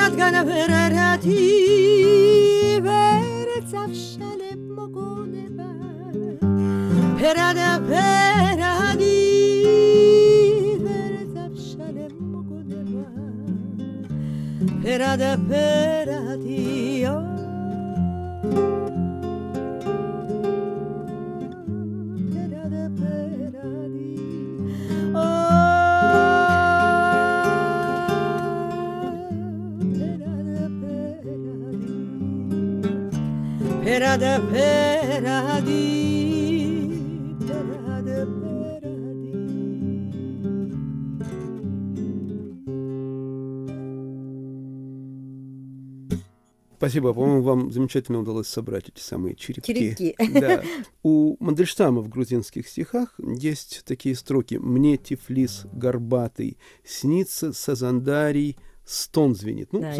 [0.00, 1.38] რადგან ვერერათი
[2.88, 5.70] ვერ წავშალებ მოგონება
[7.20, 8.53] ფერადე ფერადი
[14.94, 17.33] era davvero addio
[46.84, 47.12] Спасибо.
[47.14, 49.72] По-моему, вам замечательно удалось собрать эти самые черепки.
[49.74, 50.14] Черепки.
[50.40, 50.62] Да.
[51.02, 54.56] У Мандельштама в грузинских стихах есть такие строки.
[54.56, 59.72] «Мне Тифлис горбатый, снится Сазандарий, стон звенит».
[59.72, 59.92] Ну, Да,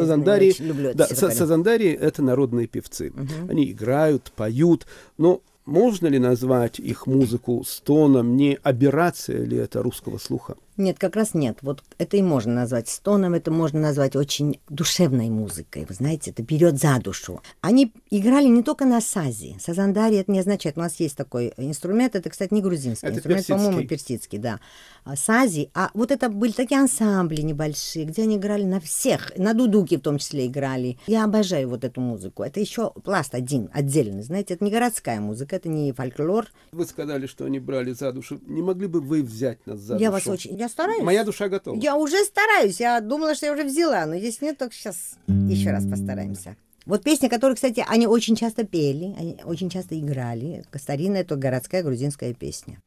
[0.90, 1.38] это да, Са- стихотворение.
[1.38, 3.12] Сазандарии— это народные певцы.
[3.48, 4.86] Они играют, поют,
[5.18, 8.36] но можно ли назвать их музыку стоном?
[8.36, 10.56] Не аберрация ли это русского слуха?
[10.76, 11.58] Нет, как раз нет.
[11.62, 15.86] Вот это и можно назвать стоном, это можно назвать очень душевной музыкой.
[15.88, 17.40] Вы знаете, это берет за душу.
[17.60, 19.56] Они играли не только на сазе.
[19.60, 20.76] Сазандари это не означает.
[20.76, 24.58] У нас есть такой инструмент, это, кстати, не грузинский Это инструмент, по-моему, персидский, да.
[25.04, 25.70] А Сази.
[25.74, 30.00] А вот это были такие ансамбли небольшие, где они играли на всех, на дудуке в
[30.00, 30.98] том числе играли.
[31.06, 32.42] Я обожаю вот эту музыку.
[32.42, 34.22] Это еще пласт один, отдельный.
[34.22, 36.46] Знаете, это не городская музыка, это не фольклор.
[36.72, 38.40] Вы сказали, что они брали за душу.
[38.46, 40.12] Не могли бы вы взять нас за я душу?
[40.12, 40.63] вас очень...
[40.64, 41.02] Я стараюсь.
[41.02, 41.78] Моя душа готова.
[41.78, 42.80] Я уже стараюсь.
[42.80, 46.56] Я думала, что я уже взяла, но здесь нет, только сейчас еще раз постараемся.
[46.86, 50.64] Вот песни, которые, кстати, они очень часто пели, они очень часто играли.
[50.74, 52.78] Старинная, это городская грузинская песня.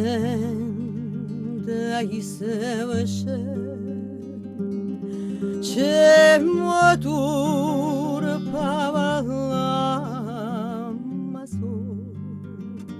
[1.66, 3.60] да и совершен,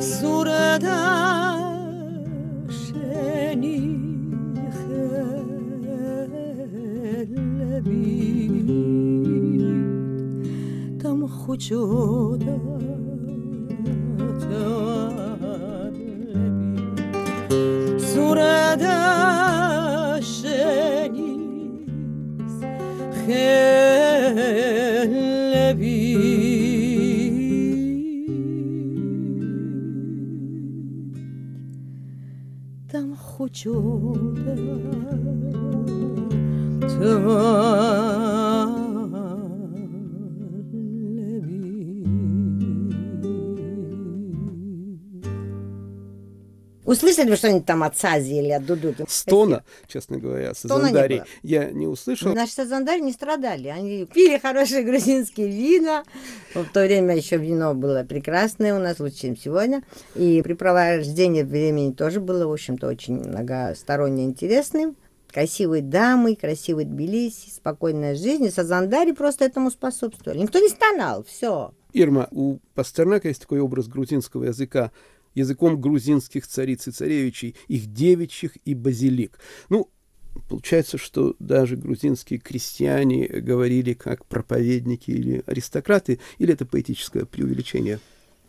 [0.00, 1.02] zure da
[2.68, 4.00] senik
[7.54, 8.68] elbit
[11.02, 12.58] tam hucuda
[17.98, 21.44] zure da senik
[33.54, 34.56] shoulder.
[36.88, 38.63] Turn
[46.84, 49.04] Услышали вы что-нибудь там от Сази или от Дудуки?
[49.08, 51.26] Стона, честно говоря, не было.
[51.42, 52.34] я не услышал.
[52.34, 53.68] Наши Сазандари не страдали.
[53.68, 56.04] Они пили хорошие грузинские вина.
[56.54, 59.82] В то время еще вино было прекрасное у нас, лучше, чем сегодня.
[60.14, 64.96] И препровождение времени тоже было, в общем-то, очень многосторонне интересным.
[65.32, 68.44] Красивые дамы, красивый Тбилиси, спокойная жизнь.
[68.44, 70.38] И Сазандари просто этому способствовали.
[70.38, 71.72] Никто не стонал, все.
[71.92, 74.90] Ирма, у Пастернака есть такой образ грузинского языка,
[75.34, 79.38] языком грузинских цариц и царевичей, их девичьих и базилик.
[79.68, 79.88] Ну,
[80.48, 88.00] получается, что даже грузинские крестьяне говорили как проповедники или аристократы, или это поэтическое преувеличение?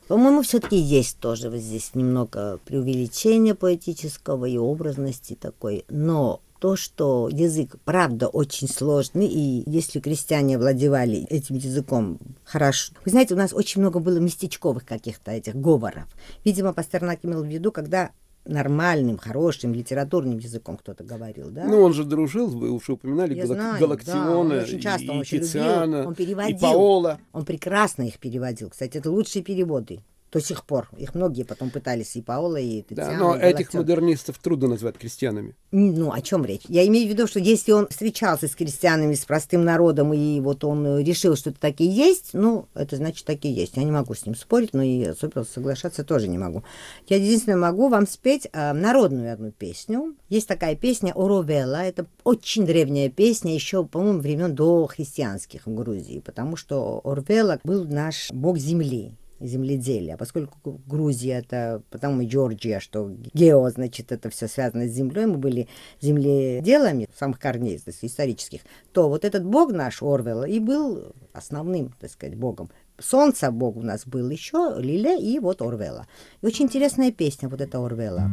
[0.08, 5.84] По-моему, все-таки есть тоже вот здесь немного преувеличения поэтического и образности такой.
[5.90, 12.92] Но то, что язык, правда, очень сложный, и если крестьяне владевали этим языком хорошо...
[13.06, 16.06] Вы знаете, у нас очень много было местечковых каких-то этих говоров.
[16.44, 18.10] Видимо, Пастернак имел в виду, когда
[18.46, 21.66] нормальным, хорошим, литературным языком кто-то говорил, да?
[21.66, 25.18] Ну, он же дружил, вы уже упоминали, Я знаю, да, Галактиона, он очень часто, он
[25.18, 26.58] и очень любил, Тициана, он и переводил.
[26.58, 27.20] Паола.
[27.32, 28.72] Он прекрасно их переводил.
[28.72, 30.00] Кстати, это лучшие переводы
[30.36, 30.90] до сих пор.
[30.98, 33.84] Их многие потом пытались, и Паола, и Да, Тициана, но и этих Галактион.
[33.84, 35.56] модернистов трудно назвать крестьянами.
[35.72, 36.64] Ну, о чем речь?
[36.68, 40.66] Я имею в виду, что если он встречался с крестьянами, с простым народом, и вот
[40.66, 43.78] он э, решил, что это такие есть, ну, это значит такие есть.
[43.78, 46.66] Я не могу с ним спорить, но и особенно соглашаться тоже не могу.
[47.08, 50.16] Я единственное могу вам спеть э, народную одну песню.
[50.28, 51.78] Есть такая песня Оровела.
[51.78, 57.86] Это очень древняя песня, еще, по-моему, времен до христианских в Грузии, потому что Орвела был
[57.86, 59.14] наш бог земли
[59.48, 65.26] земледелия, поскольку Грузия это, потом и Джорджия, что гео, значит, это все связано с землей,
[65.26, 65.68] мы были
[66.02, 71.94] земледелами самых корней, то есть исторических, то вот этот бог наш, Орвел, и был основным,
[72.00, 72.70] так сказать, богом.
[72.98, 76.08] Солнце бог у нас был еще, Лиле и вот Орвела.
[76.42, 78.30] И очень интересная песня вот эта Орвела.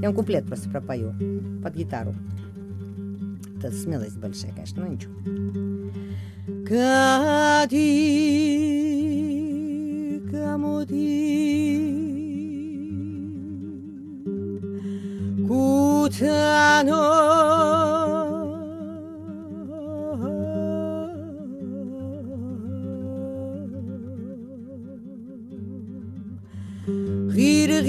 [0.00, 1.14] Я вам куплет просто пропою
[1.62, 2.14] под гитару.
[3.58, 5.14] Это смелость большая, конечно, но ничего.
[10.36, 11.84] a morir.
[15.48, 17.34] Gute Nacht.
[27.34, 27.82] Riede,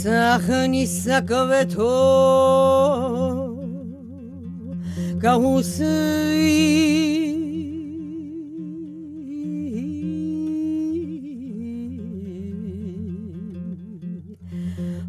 [0.00, 1.94] სახნისაქვე თო
[5.22, 6.56] გაუსვი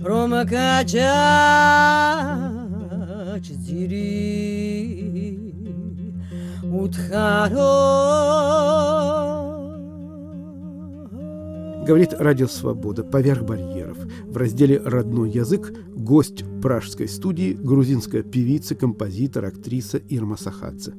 [0.09, 1.05] რომ გაჯაჭ
[3.63, 4.11] ძირი
[6.81, 7.75] უთხარო
[11.85, 13.97] Говорит Радио Свобода «Поверх барьеров».
[14.25, 20.93] В разделе «Родной язык» гость пражской студии грузинская певица, композитор, актриса Ирма Сахадзе.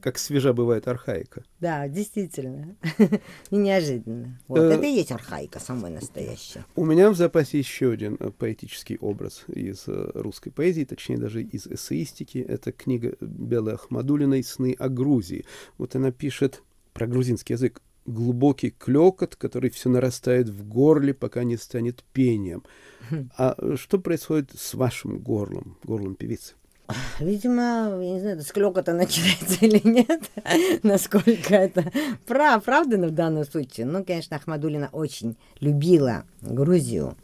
[0.00, 1.42] Как свежа бывает архаика.
[1.58, 2.76] Да, действительно.
[3.50, 4.38] И неожиданно.
[4.46, 4.60] Вот.
[4.60, 6.64] Э, Это и есть архаика самая настоящая.
[6.76, 11.42] У меня в запасе еще один э, поэтический образ из э, русской поэзии, точнее даже
[11.42, 12.38] из эссеистики.
[12.38, 15.44] Это книга Белой Ахмадулиной «Сны о Грузии».
[15.76, 17.82] Вот она пишет про грузинский язык.
[18.08, 22.62] Глубокий клекот, который все нарастает в горле, пока не станет пением.
[23.36, 26.54] А что происходит с вашим горлом, горлом певицы?
[27.20, 30.30] Видимо, я не знаю, с клёкота начинается или нет,
[30.82, 31.84] насколько это
[32.26, 33.84] прав, оправдано в данном случае.
[33.84, 37.14] Ну, конечно, Ахмадулина очень любила Грузию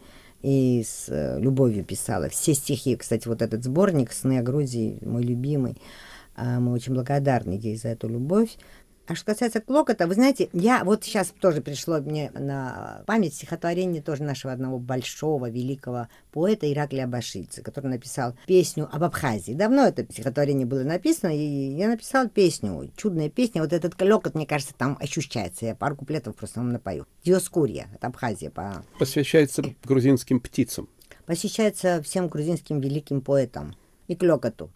[0.42, 2.96] и с э, любовью писала все стихи.
[2.96, 5.78] Кстати, вот этот сборник «Сны о Грузии» мой любимый.
[6.36, 8.58] А, Мы очень благодарны ей за эту любовь.
[9.06, 14.00] А что касается клокота, вы знаете, я вот сейчас тоже пришло мне на память стихотворение
[14.00, 19.52] тоже нашего одного большого, великого поэта Ираклия Башидзе, который написал песню об Абхазии.
[19.52, 23.60] Давно это стихотворение было написано, и я написала песню, чудная песня.
[23.60, 25.66] Вот этот клёкот, мне кажется, там ощущается.
[25.66, 27.06] Я пару куплетов просто вам напою.
[27.24, 30.88] Диоскурия, это Абхазия по Посвящается грузинским птицам.
[31.26, 33.74] посвящается всем грузинским великим поэтам
[34.08, 34.70] и клёкоту.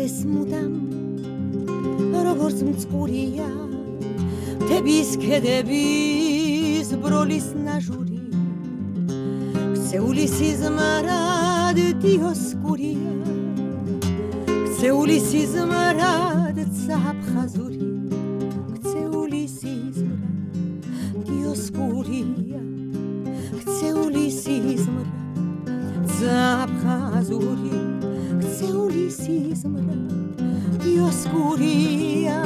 [0.00, 0.74] წყუროდეს მუდამ
[2.24, 3.48] როგორც მწყურია
[4.64, 8.20] მთების ქედების ბროლის ნაჟური.
[9.76, 13.12] ქცეული სიზმარად დიოსკურია
[14.48, 17.92] ქცეული სიზმარად საფხაზური
[18.80, 22.64] ქცეული სიზმრად დიოსკურია
[23.60, 25.12] ქცეული სიზმრად
[26.16, 27.89] საფხაზური
[28.56, 29.96] ცეული სიზმრა
[30.90, 32.36] იოსკურია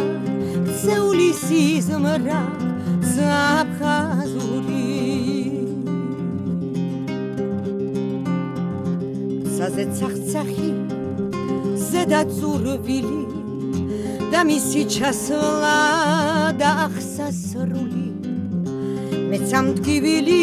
[0.80, 2.40] ცეული სიზმრა
[3.14, 4.88] ზაფხაზური.
[9.44, 10.70] გზაზე ცახცახი
[11.88, 13.20] ზედა წურვილი
[14.32, 15.78] და მისი ჩასვლა
[16.61, 18.09] და ახსასრული.
[19.30, 20.42] მეცამდგივილი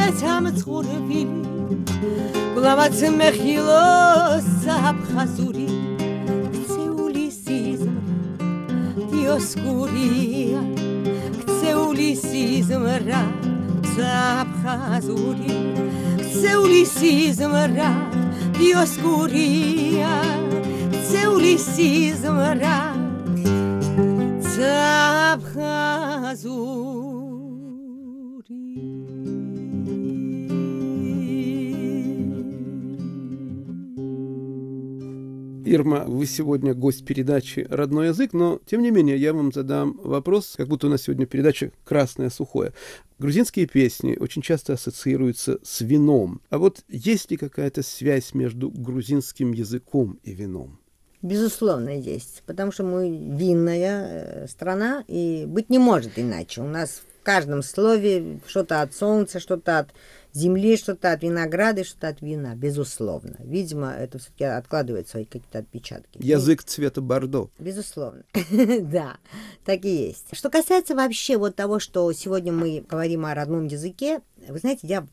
[0.00, 5.62] მეცამწყურვილი კვლავაც მეხილოს აფხაზური
[6.56, 10.60] ქცეული სიზმრა დიოსკურია
[11.38, 13.22] ქცეული სიზმრა
[14.44, 15.56] აფხაზური
[16.20, 17.88] ქცეული სიზმრა
[18.60, 20.12] დიოსკურია
[20.98, 22.76] ქცეული სიზმრა
[24.60, 25.89] აფხაზური
[35.70, 40.54] Ирма, вы сегодня гость передачи «Родной язык», но, тем не менее, я вам задам вопрос,
[40.56, 42.72] как будто у нас сегодня передача «Красное сухое».
[43.20, 46.40] Грузинские песни очень часто ассоциируются с вином.
[46.50, 50.80] А вот есть ли какая-то связь между грузинским языком и вином?
[51.22, 52.42] Безусловно, есть.
[52.46, 56.62] Потому что мы винная э, страна, и быть не может иначе.
[56.62, 59.90] У нас в каждом слове что-то от солнца, что-то от
[60.32, 62.54] земли, что-то от винограда, что-то от вина.
[62.54, 63.36] Безусловно.
[63.40, 66.18] Видимо, это все-таки откладывает свои какие-то отпечатки.
[66.20, 67.50] Язык цвета бордо.
[67.58, 68.24] Безусловно.
[68.82, 69.16] да,
[69.64, 70.26] так и есть.
[70.32, 75.06] Что касается вообще вот того, что сегодня мы говорим о родном языке, вы знаете, я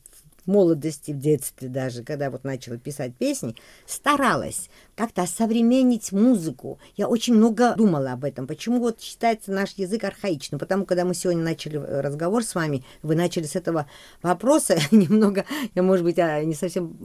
[0.48, 3.54] молодости, в детстве даже, когда вот начала писать песни,
[3.86, 6.80] старалась как-то осовременить музыку.
[6.96, 8.48] Я очень много думала об этом.
[8.48, 10.58] Почему вот считается наш язык архаичным?
[10.58, 13.88] Потому когда мы сегодня начали разговор с вами, вы начали с этого
[14.22, 15.44] вопроса, немного,
[15.74, 16.96] я, может быть, не совсем,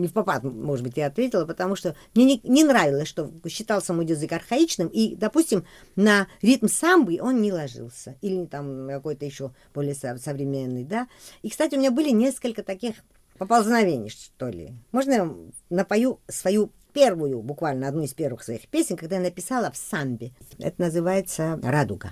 [0.00, 3.92] не в попад, может быть, я ответила, потому что мне не, не нравилось, что считался
[3.94, 5.64] мой язык архаичным, и, допустим,
[5.96, 11.08] на ритм самбы он не ложился, или там какой-то еще более современный, да.
[11.42, 13.04] И, кстати, у меня были несколько таких моих
[13.38, 14.74] поползновений, что ли.
[14.92, 15.30] Можно я
[15.70, 20.32] напою свою первую, буквально одну из первых своих песен, когда я написала в самбе.
[20.58, 22.10] Это называется «Радуга».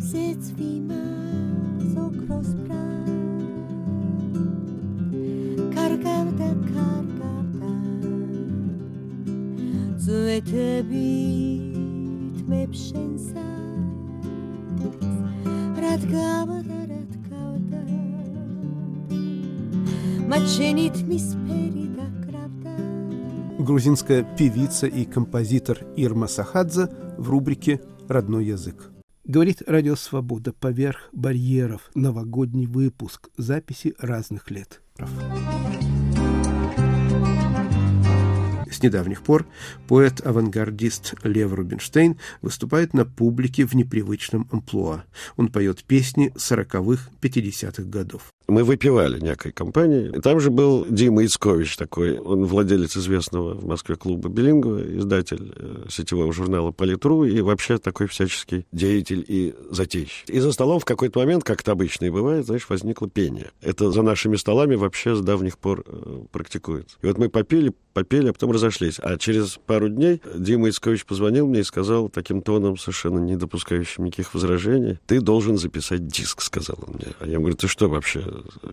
[0.00, 2.50] Sits vi más o cross
[5.74, 7.72] kargavda kargavda
[9.98, 13.50] Züete bitmep şensa
[23.58, 28.90] Грузинская певица и композитор Ирма Сахадзе в рубрике «Родной язык».
[29.24, 31.90] Говорит «Радио Свобода» поверх барьеров.
[31.94, 33.28] Новогодний выпуск.
[33.36, 34.80] Записи разных лет.
[34.96, 35.10] Прав.
[38.80, 39.46] С недавних пор
[39.88, 45.04] поэт-авангардист Лев Рубинштейн выступает на публике в непривычном амплуа.
[45.36, 48.32] Он поет песни 40-х, 50-х годов.
[48.48, 50.10] Мы выпивали некой компании.
[50.20, 52.18] Там же был Дима Ицкович такой.
[52.18, 58.08] Он владелец известного в Москве клуба «Билингва», издатель э, сетевого журнала «Политру» и вообще такой
[58.08, 60.28] всяческий деятель и затейщик.
[60.28, 63.52] И за столом в какой-то момент, как это обычно и бывает, знаешь, возникло пение.
[63.60, 66.96] Это за нашими столами вообще с давних пор э, практикуется.
[67.02, 68.98] И вот мы попили, попели, а потом разошлись.
[68.98, 74.04] А через пару дней Дима Ицкович позвонил мне и сказал таким тоном, совершенно не допускающим
[74.04, 77.08] никаких возражений, ты должен записать диск, сказал он мне.
[77.20, 78.24] А я говорю, ты что вообще,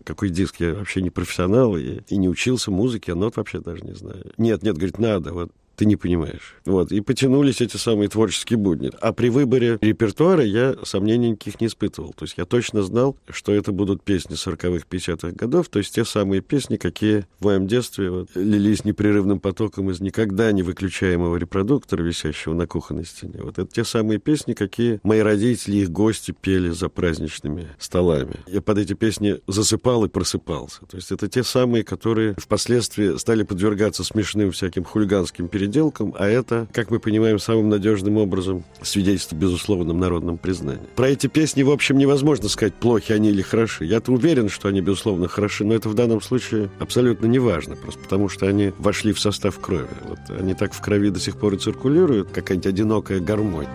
[0.04, 0.60] какой диск?
[0.60, 4.32] Я вообще не профессионал и, и не учился музыке, а нот вообще даже не знаю.
[4.38, 6.56] Нет, нет, говорит, надо, вот ты не понимаешь.
[6.66, 6.92] Вот.
[6.92, 8.92] И потянулись эти самые творческие будни.
[9.00, 12.14] А при выборе репертуара я сомнений никаких не испытывал.
[12.14, 16.04] То есть я точно знал, что это будут песни 40-х, 50-х годов, то есть те
[16.04, 22.02] самые песни, какие в моем детстве вот, лились непрерывным потоком из никогда не выключаемого репродуктора,
[22.02, 23.40] висящего на кухонной стене.
[23.42, 28.38] Вот это те самые песни, какие мои родители, их гости пели за праздничными столами.
[28.48, 30.86] Я под эти песни засыпал и просыпался.
[30.90, 36.28] То есть это те самые, которые впоследствии стали подвергаться смешным всяким хулиганским переделкам, переделкам, а
[36.28, 40.82] это, как мы понимаем, самым надежным образом свидетельствует безусловном народном признании.
[40.96, 43.86] Про эти песни, в общем, невозможно сказать, плохи они или хороши.
[43.86, 48.00] Я-то уверен, что они, безусловно, хороши, но это в данном случае абсолютно не важно, просто
[48.00, 49.88] потому что они вошли в состав крови.
[50.08, 53.68] Вот они так в крови до сих пор и циркулируют, какая-нибудь одинокая гармонь.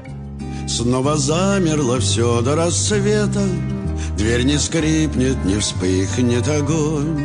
[0.69, 3.43] Снова замерло все до рассвета
[4.17, 7.21] Дверь не скрипнет, не вспыхнет огонь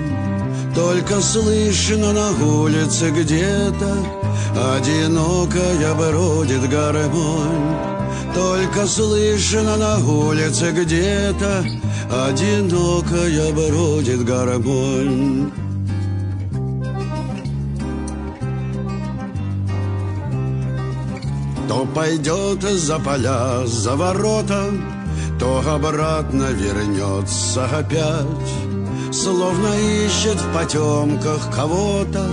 [0.77, 3.97] Только слышно на улице где-то.
[4.75, 7.75] Одинокая бродит гармонь.
[8.35, 11.65] Только слышно на улице где-то.
[12.27, 15.51] Одинокая бродит гармонь.
[21.67, 24.65] То пойдет за поля, за ворота
[25.39, 28.66] То обратно вернется опять
[29.11, 29.73] Словно
[30.05, 32.29] ищет в потемках кого-то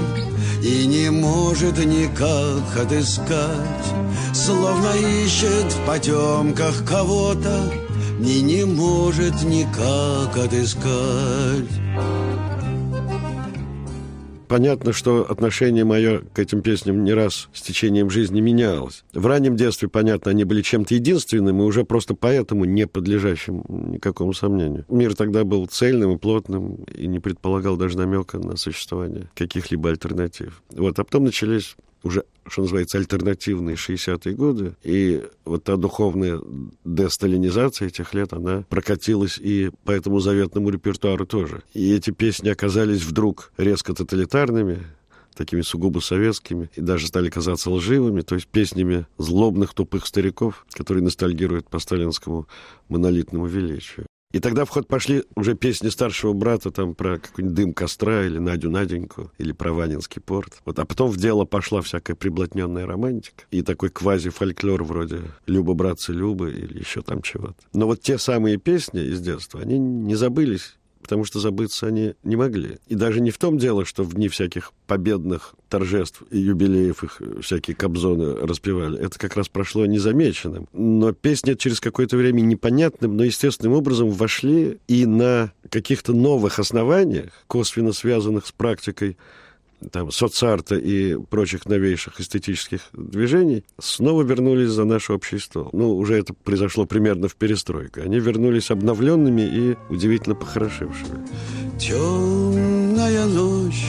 [0.63, 4.05] и не может никак отыскать.
[4.35, 4.91] Словно
[5.25, 7.73] ищет в потемках кого-то
[8.21, 11.71] И не может никак отыскать
[14.55, 19.03] Понятно, что отношение мое к этим песням не раз с течением жизни менялось.
[19.13, 24.33] В раннем детстве, понятно, они были чем-то единственным, и уже просто поэтому не подлежащим никакому
[24.33, 24.85] сомнению.
[24.89, 30.63] Мир тогда был цельным и плотным, и не предполагал даже намека на существование каких-либо альтернатив.
[30.71, 31.75] Вот, а потом начались
[32.05, 34.77] уже, что называется, альтернативные 60-е годы.
[34.85, 36.41] И вот та духовная
[36.85, 41.63] десталинизация этих лет, она прокатилась и по этому заветному репертуару тоже.
[41.73, 44.85] И эти песни оказались вдруг резко тоталитарными,
[45.35, 51.03] такими сугубо советскими, и даже стали казаться лживыми, то есть песнями злобных тупых стариков, которые
[51.03, 52.47] ностальгируют по сталинскому
[52.89, 54.07] монолитному величию.
[54.35, 58.39] И тогда в ход пошли уже песни старшего брата там про какой-нибудь дым костра или
[58.39, 60.55] Надю Наденьку, или про Ванинский порт.
[60.65, 66.13] Вот, а потом в дело пошла всякая приблотненная романтика и такой квази-фольклор вроде «Люба, братцы,
[66.13, 67.55] Любы» или еще там чего-то.
[67.73, 70.75] Но вот те самые песни из детства, они не забылись
[71.05, 72.79] потому что забыться они не могли.
[72.89, 77.21] И даже не в том дело, что в дни всяких победных торжеств и юбилеев их
[77.43, 78.99] всякие кобзоны распевали.
[78.99, 80.67] Это как раз прошло незамеченным.
[80.73, 87.33] Но песни через какое-то время непонятным, но естественным образом вошли и на каких-то новых основаниях,
[87.49, 89.19] косвенно связанных с практикой
[89.91, 95.71] там, соцарта и прочих новейших эстетических движений, снова вернулись за наш общий стол.
[95.73, 98.01] Ну, уже это произошло примерно в перестройку.
[98.01, 101.27] Они вернулись обновленными и удивительно похорошевшими.
[101.79, 103.87] Темная ночь,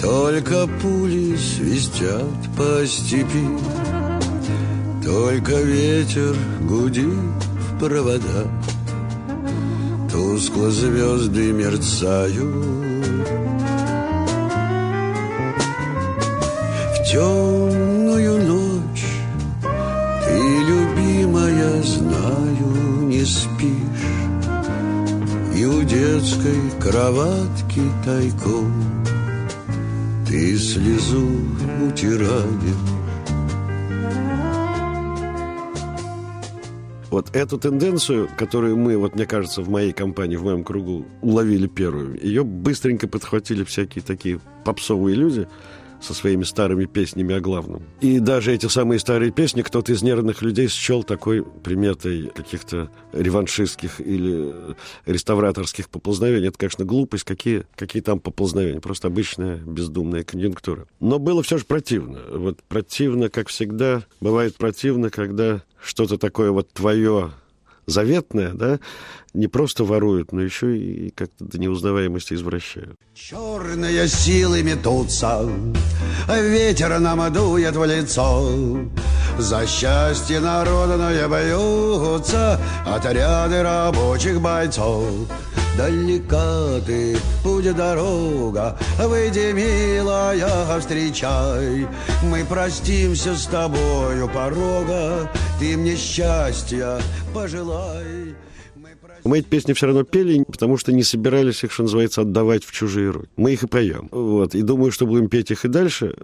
[0.00, 2.24] только пули свистят
[2.56, 3.46] по степи,
[5.04, 8.48] Только ветер гудит в проводах,
[10.10, 12.89] Тускло звезды мерцают,
[17.10, 19.04] темную ночь.
[19.62, 20.38] Ты,
[20.70, 23.70] любимая, знаю, не спишь.
[25.56, 28.72] И у детской кроватки тайком
[30.26, 31.28] Ты слезу
[31.86, 32.76] утираешь
[37.10, 41.66] Вот эту тенденцию, которую мы, вот мне кажется, в моей компании, в моем кругу уловили
[41.66, 45.48] первую, ее быстренько подхватили всякие такие попсовые люди–
[46.00, 47.82] со своими старыми песнями о главном.
[48.00, 54.00] И даже эти самые старые песни кто-то из нервных людей счел такой приметой каких-то реваншистских
[54.00, 54.52] или
[55.06, 56.48] реставраторских поползновений.
[56.48, 57.24] Это, конечно, глупость.
[57.24, 58.80] Какие, какие там поползновения?
[58.80, 60.86] Просто обычная бездумная конъюнктура.
[61.00, 62.20] Но было все же противно.
[62.30, 67.32] Вот противно, как всегда, бывает противно, когда что-то такое вот твое
[67.86, 68.80] заветное, да,
[69.34, 72.96] не просто воруют, но еще и как-то до неузнаваемости извращают.
[73.14, 75.48] Черные силы метутся,
[76.28, 78.80] ветер нам дует в лицо.
[79.38, 85.06] За счастье народное боются отряды рабочих бойцов.
[85.76, 91.86] Далека ты, путь дорога, выйди, милая, встречай.
[92.24, 97.00] Мы простимся с тобою порога, ты мне счастья
[97.32, 98.19] пожелай.
[99.30, 102.72] Мы эти песни все равно пели, потому что не собирались их, что называется, отдавать в
[102.72, 103.28] чужие руки.
[103.36, 104.08] Мы их и поем.
[104.10, 104.56] Вот.
[104.56, 106.16] И думаю, что будем петь их и дальше.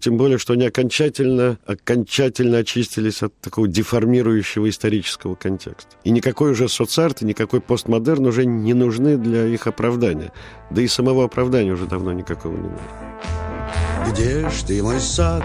[0.00, 5.94] Тем более, что они окончательно, окончательно очистились от такого деформирующего исторического контекста.
[6.02, 10.32] И никакой уже соцарт, и никакой постмодерн уже не нужны для их оправдания.
[10.72, 13.47] Да и самого оправдания уже давно никакого не нужно.
[14.10, 15.44] Где ж ты, мой сад,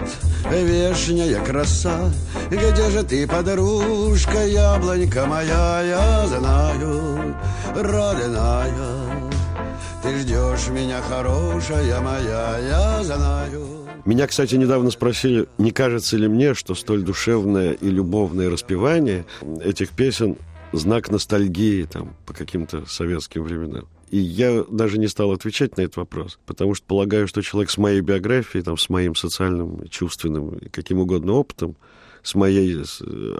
[0.50, 2.10] вешняя краса?
[2.50, 5.82] Где же ты, подружка, яблонька моя?
[5.82, 7.36] Я знаю,
[7.74, 9.30] родная,
[10.02, 13.66] ты ждешь меня, хорошая моя, я знаю.
[14.04, 19.24] Меня, кстати, недавно спросили, не кажется ли мне, что столь душевное и любовное распевание
[19.62, 20.36] этих песен
[20.72, 23.86] знак ностальгии там, по каким-то советским временам.
[24.14, 27.78] И я даже не стал отвечать на этот вопрос, потому что полагаю, что человек с
[27.78, 31.74] моей биографией, там, с моим социальным, чувственным, каким угодно опытом,
[32.22, 32.80] с моей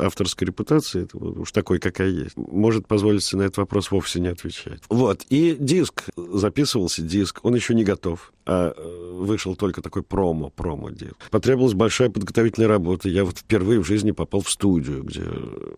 [0.01, 4.81] авторской репутацией, уж такой, какая есть, может позволить себе на этот вопрос вовсе не отвечать.
[4.89, 5.23] Вот.
[5.29, 10.91] И диск, записывался диск, он еще не готов а э, вышел только такой промо, промо
[10.91, 11.15] диск.
[11.31, 13.09] Потребовалась большая подготовительная работа.
[13.09, 15.23] Я вот впервые в жизни попал в студию, где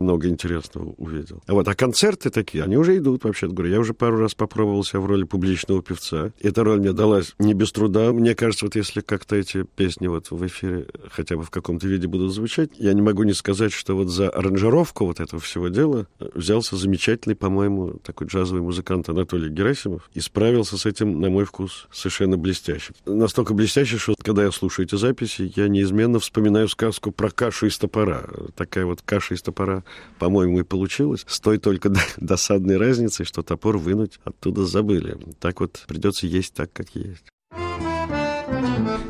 [0.01, 1.43] много интересного увидел.
[1.47, 3.75] А вот, а концерты такие, они уже идут, вообще говоря.
[3.75, 6.33] Я уже пару раз попробовал себя в роли публичного певца.
[6.41, 8.13] Эта роль мне далась не без труда.
[8.13, 12.09] Мне кажется, вот если как-то эти песни вот в эфире хотя бы в каком-то виде
[12.09, 16.07] будут звучать, я не могу не сказать, что вот за аранжировку вот этого всего дела
[16.19, 21.87] взялся замечательный, по-моему, такой джазовый музыкант Анатолий Герасимов и справился с этим, на мой вкус,
[21.93, 22.93] совершенно блестяще блестяще.
[23.05, 27.79] Настолько блестяще, что когда я слушаю эти записи, я неизменно вспоминаю сказку про кашу из
[27.79, 28.25] топора.
[28.55, 29.85] Такая вот каша из топора,
[30.19, 31.25] по-моему, и получилась.
[31.27, 35.19] С той только досадной разницей, что топор вынуть оттуда забыли.
[35.41, 37.25] Так вот придется есть так, как есть.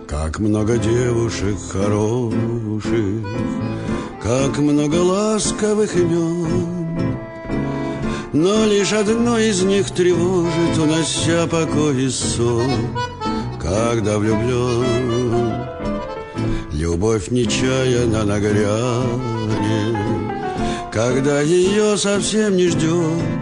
[0.09, 3.27] Как много девушек хороших,
[4.23, 7.19] Как много ласковых имен,
[8.33, 12.71] Но лишь одно из них тревожит, Унося покой и сон
[13.61, 15.67] когда влюблен
[16.73, 19.99] Любовь нечаянно на гряне
[20.93, 23.37] Когда ее совсем не ждешь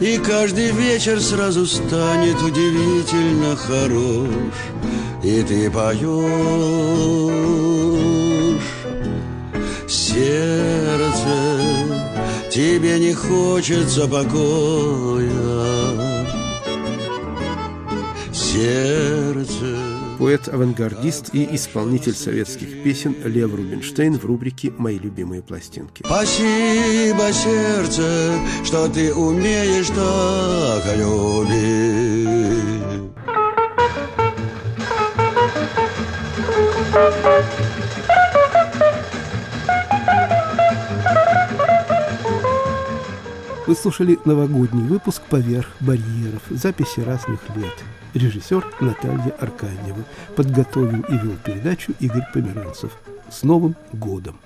[0.00, 4.28] И каждый вечер сразу станет удивительно хорош.
[5.22, 6.06] И ты поешь.
[9.88, 11.34] Сердце,
[12.50, 15.85] тебе не хочется покоя
[18.56, 19.76] сердце
[20.18, 26.02] Поэт-авангардист и исполнитель советских песен Лев Рубинштейн в рубрике «Мои любимые пластинки».
[26.06, 32.16] Спасибо, сердце, что ты умеешь так любить.
[43.66, 46.42] Вы слушали новогодний выпуск «Поверх барьеров.
[46.48, 47.84] Записи разных лет».
[48.16, 50.04] Режиссер Наталья Аркадьева.
[50.36, 52.92] Подготовил и вел передачу Игорь Померанцев.
[53.30, 54.38] С Новым годом!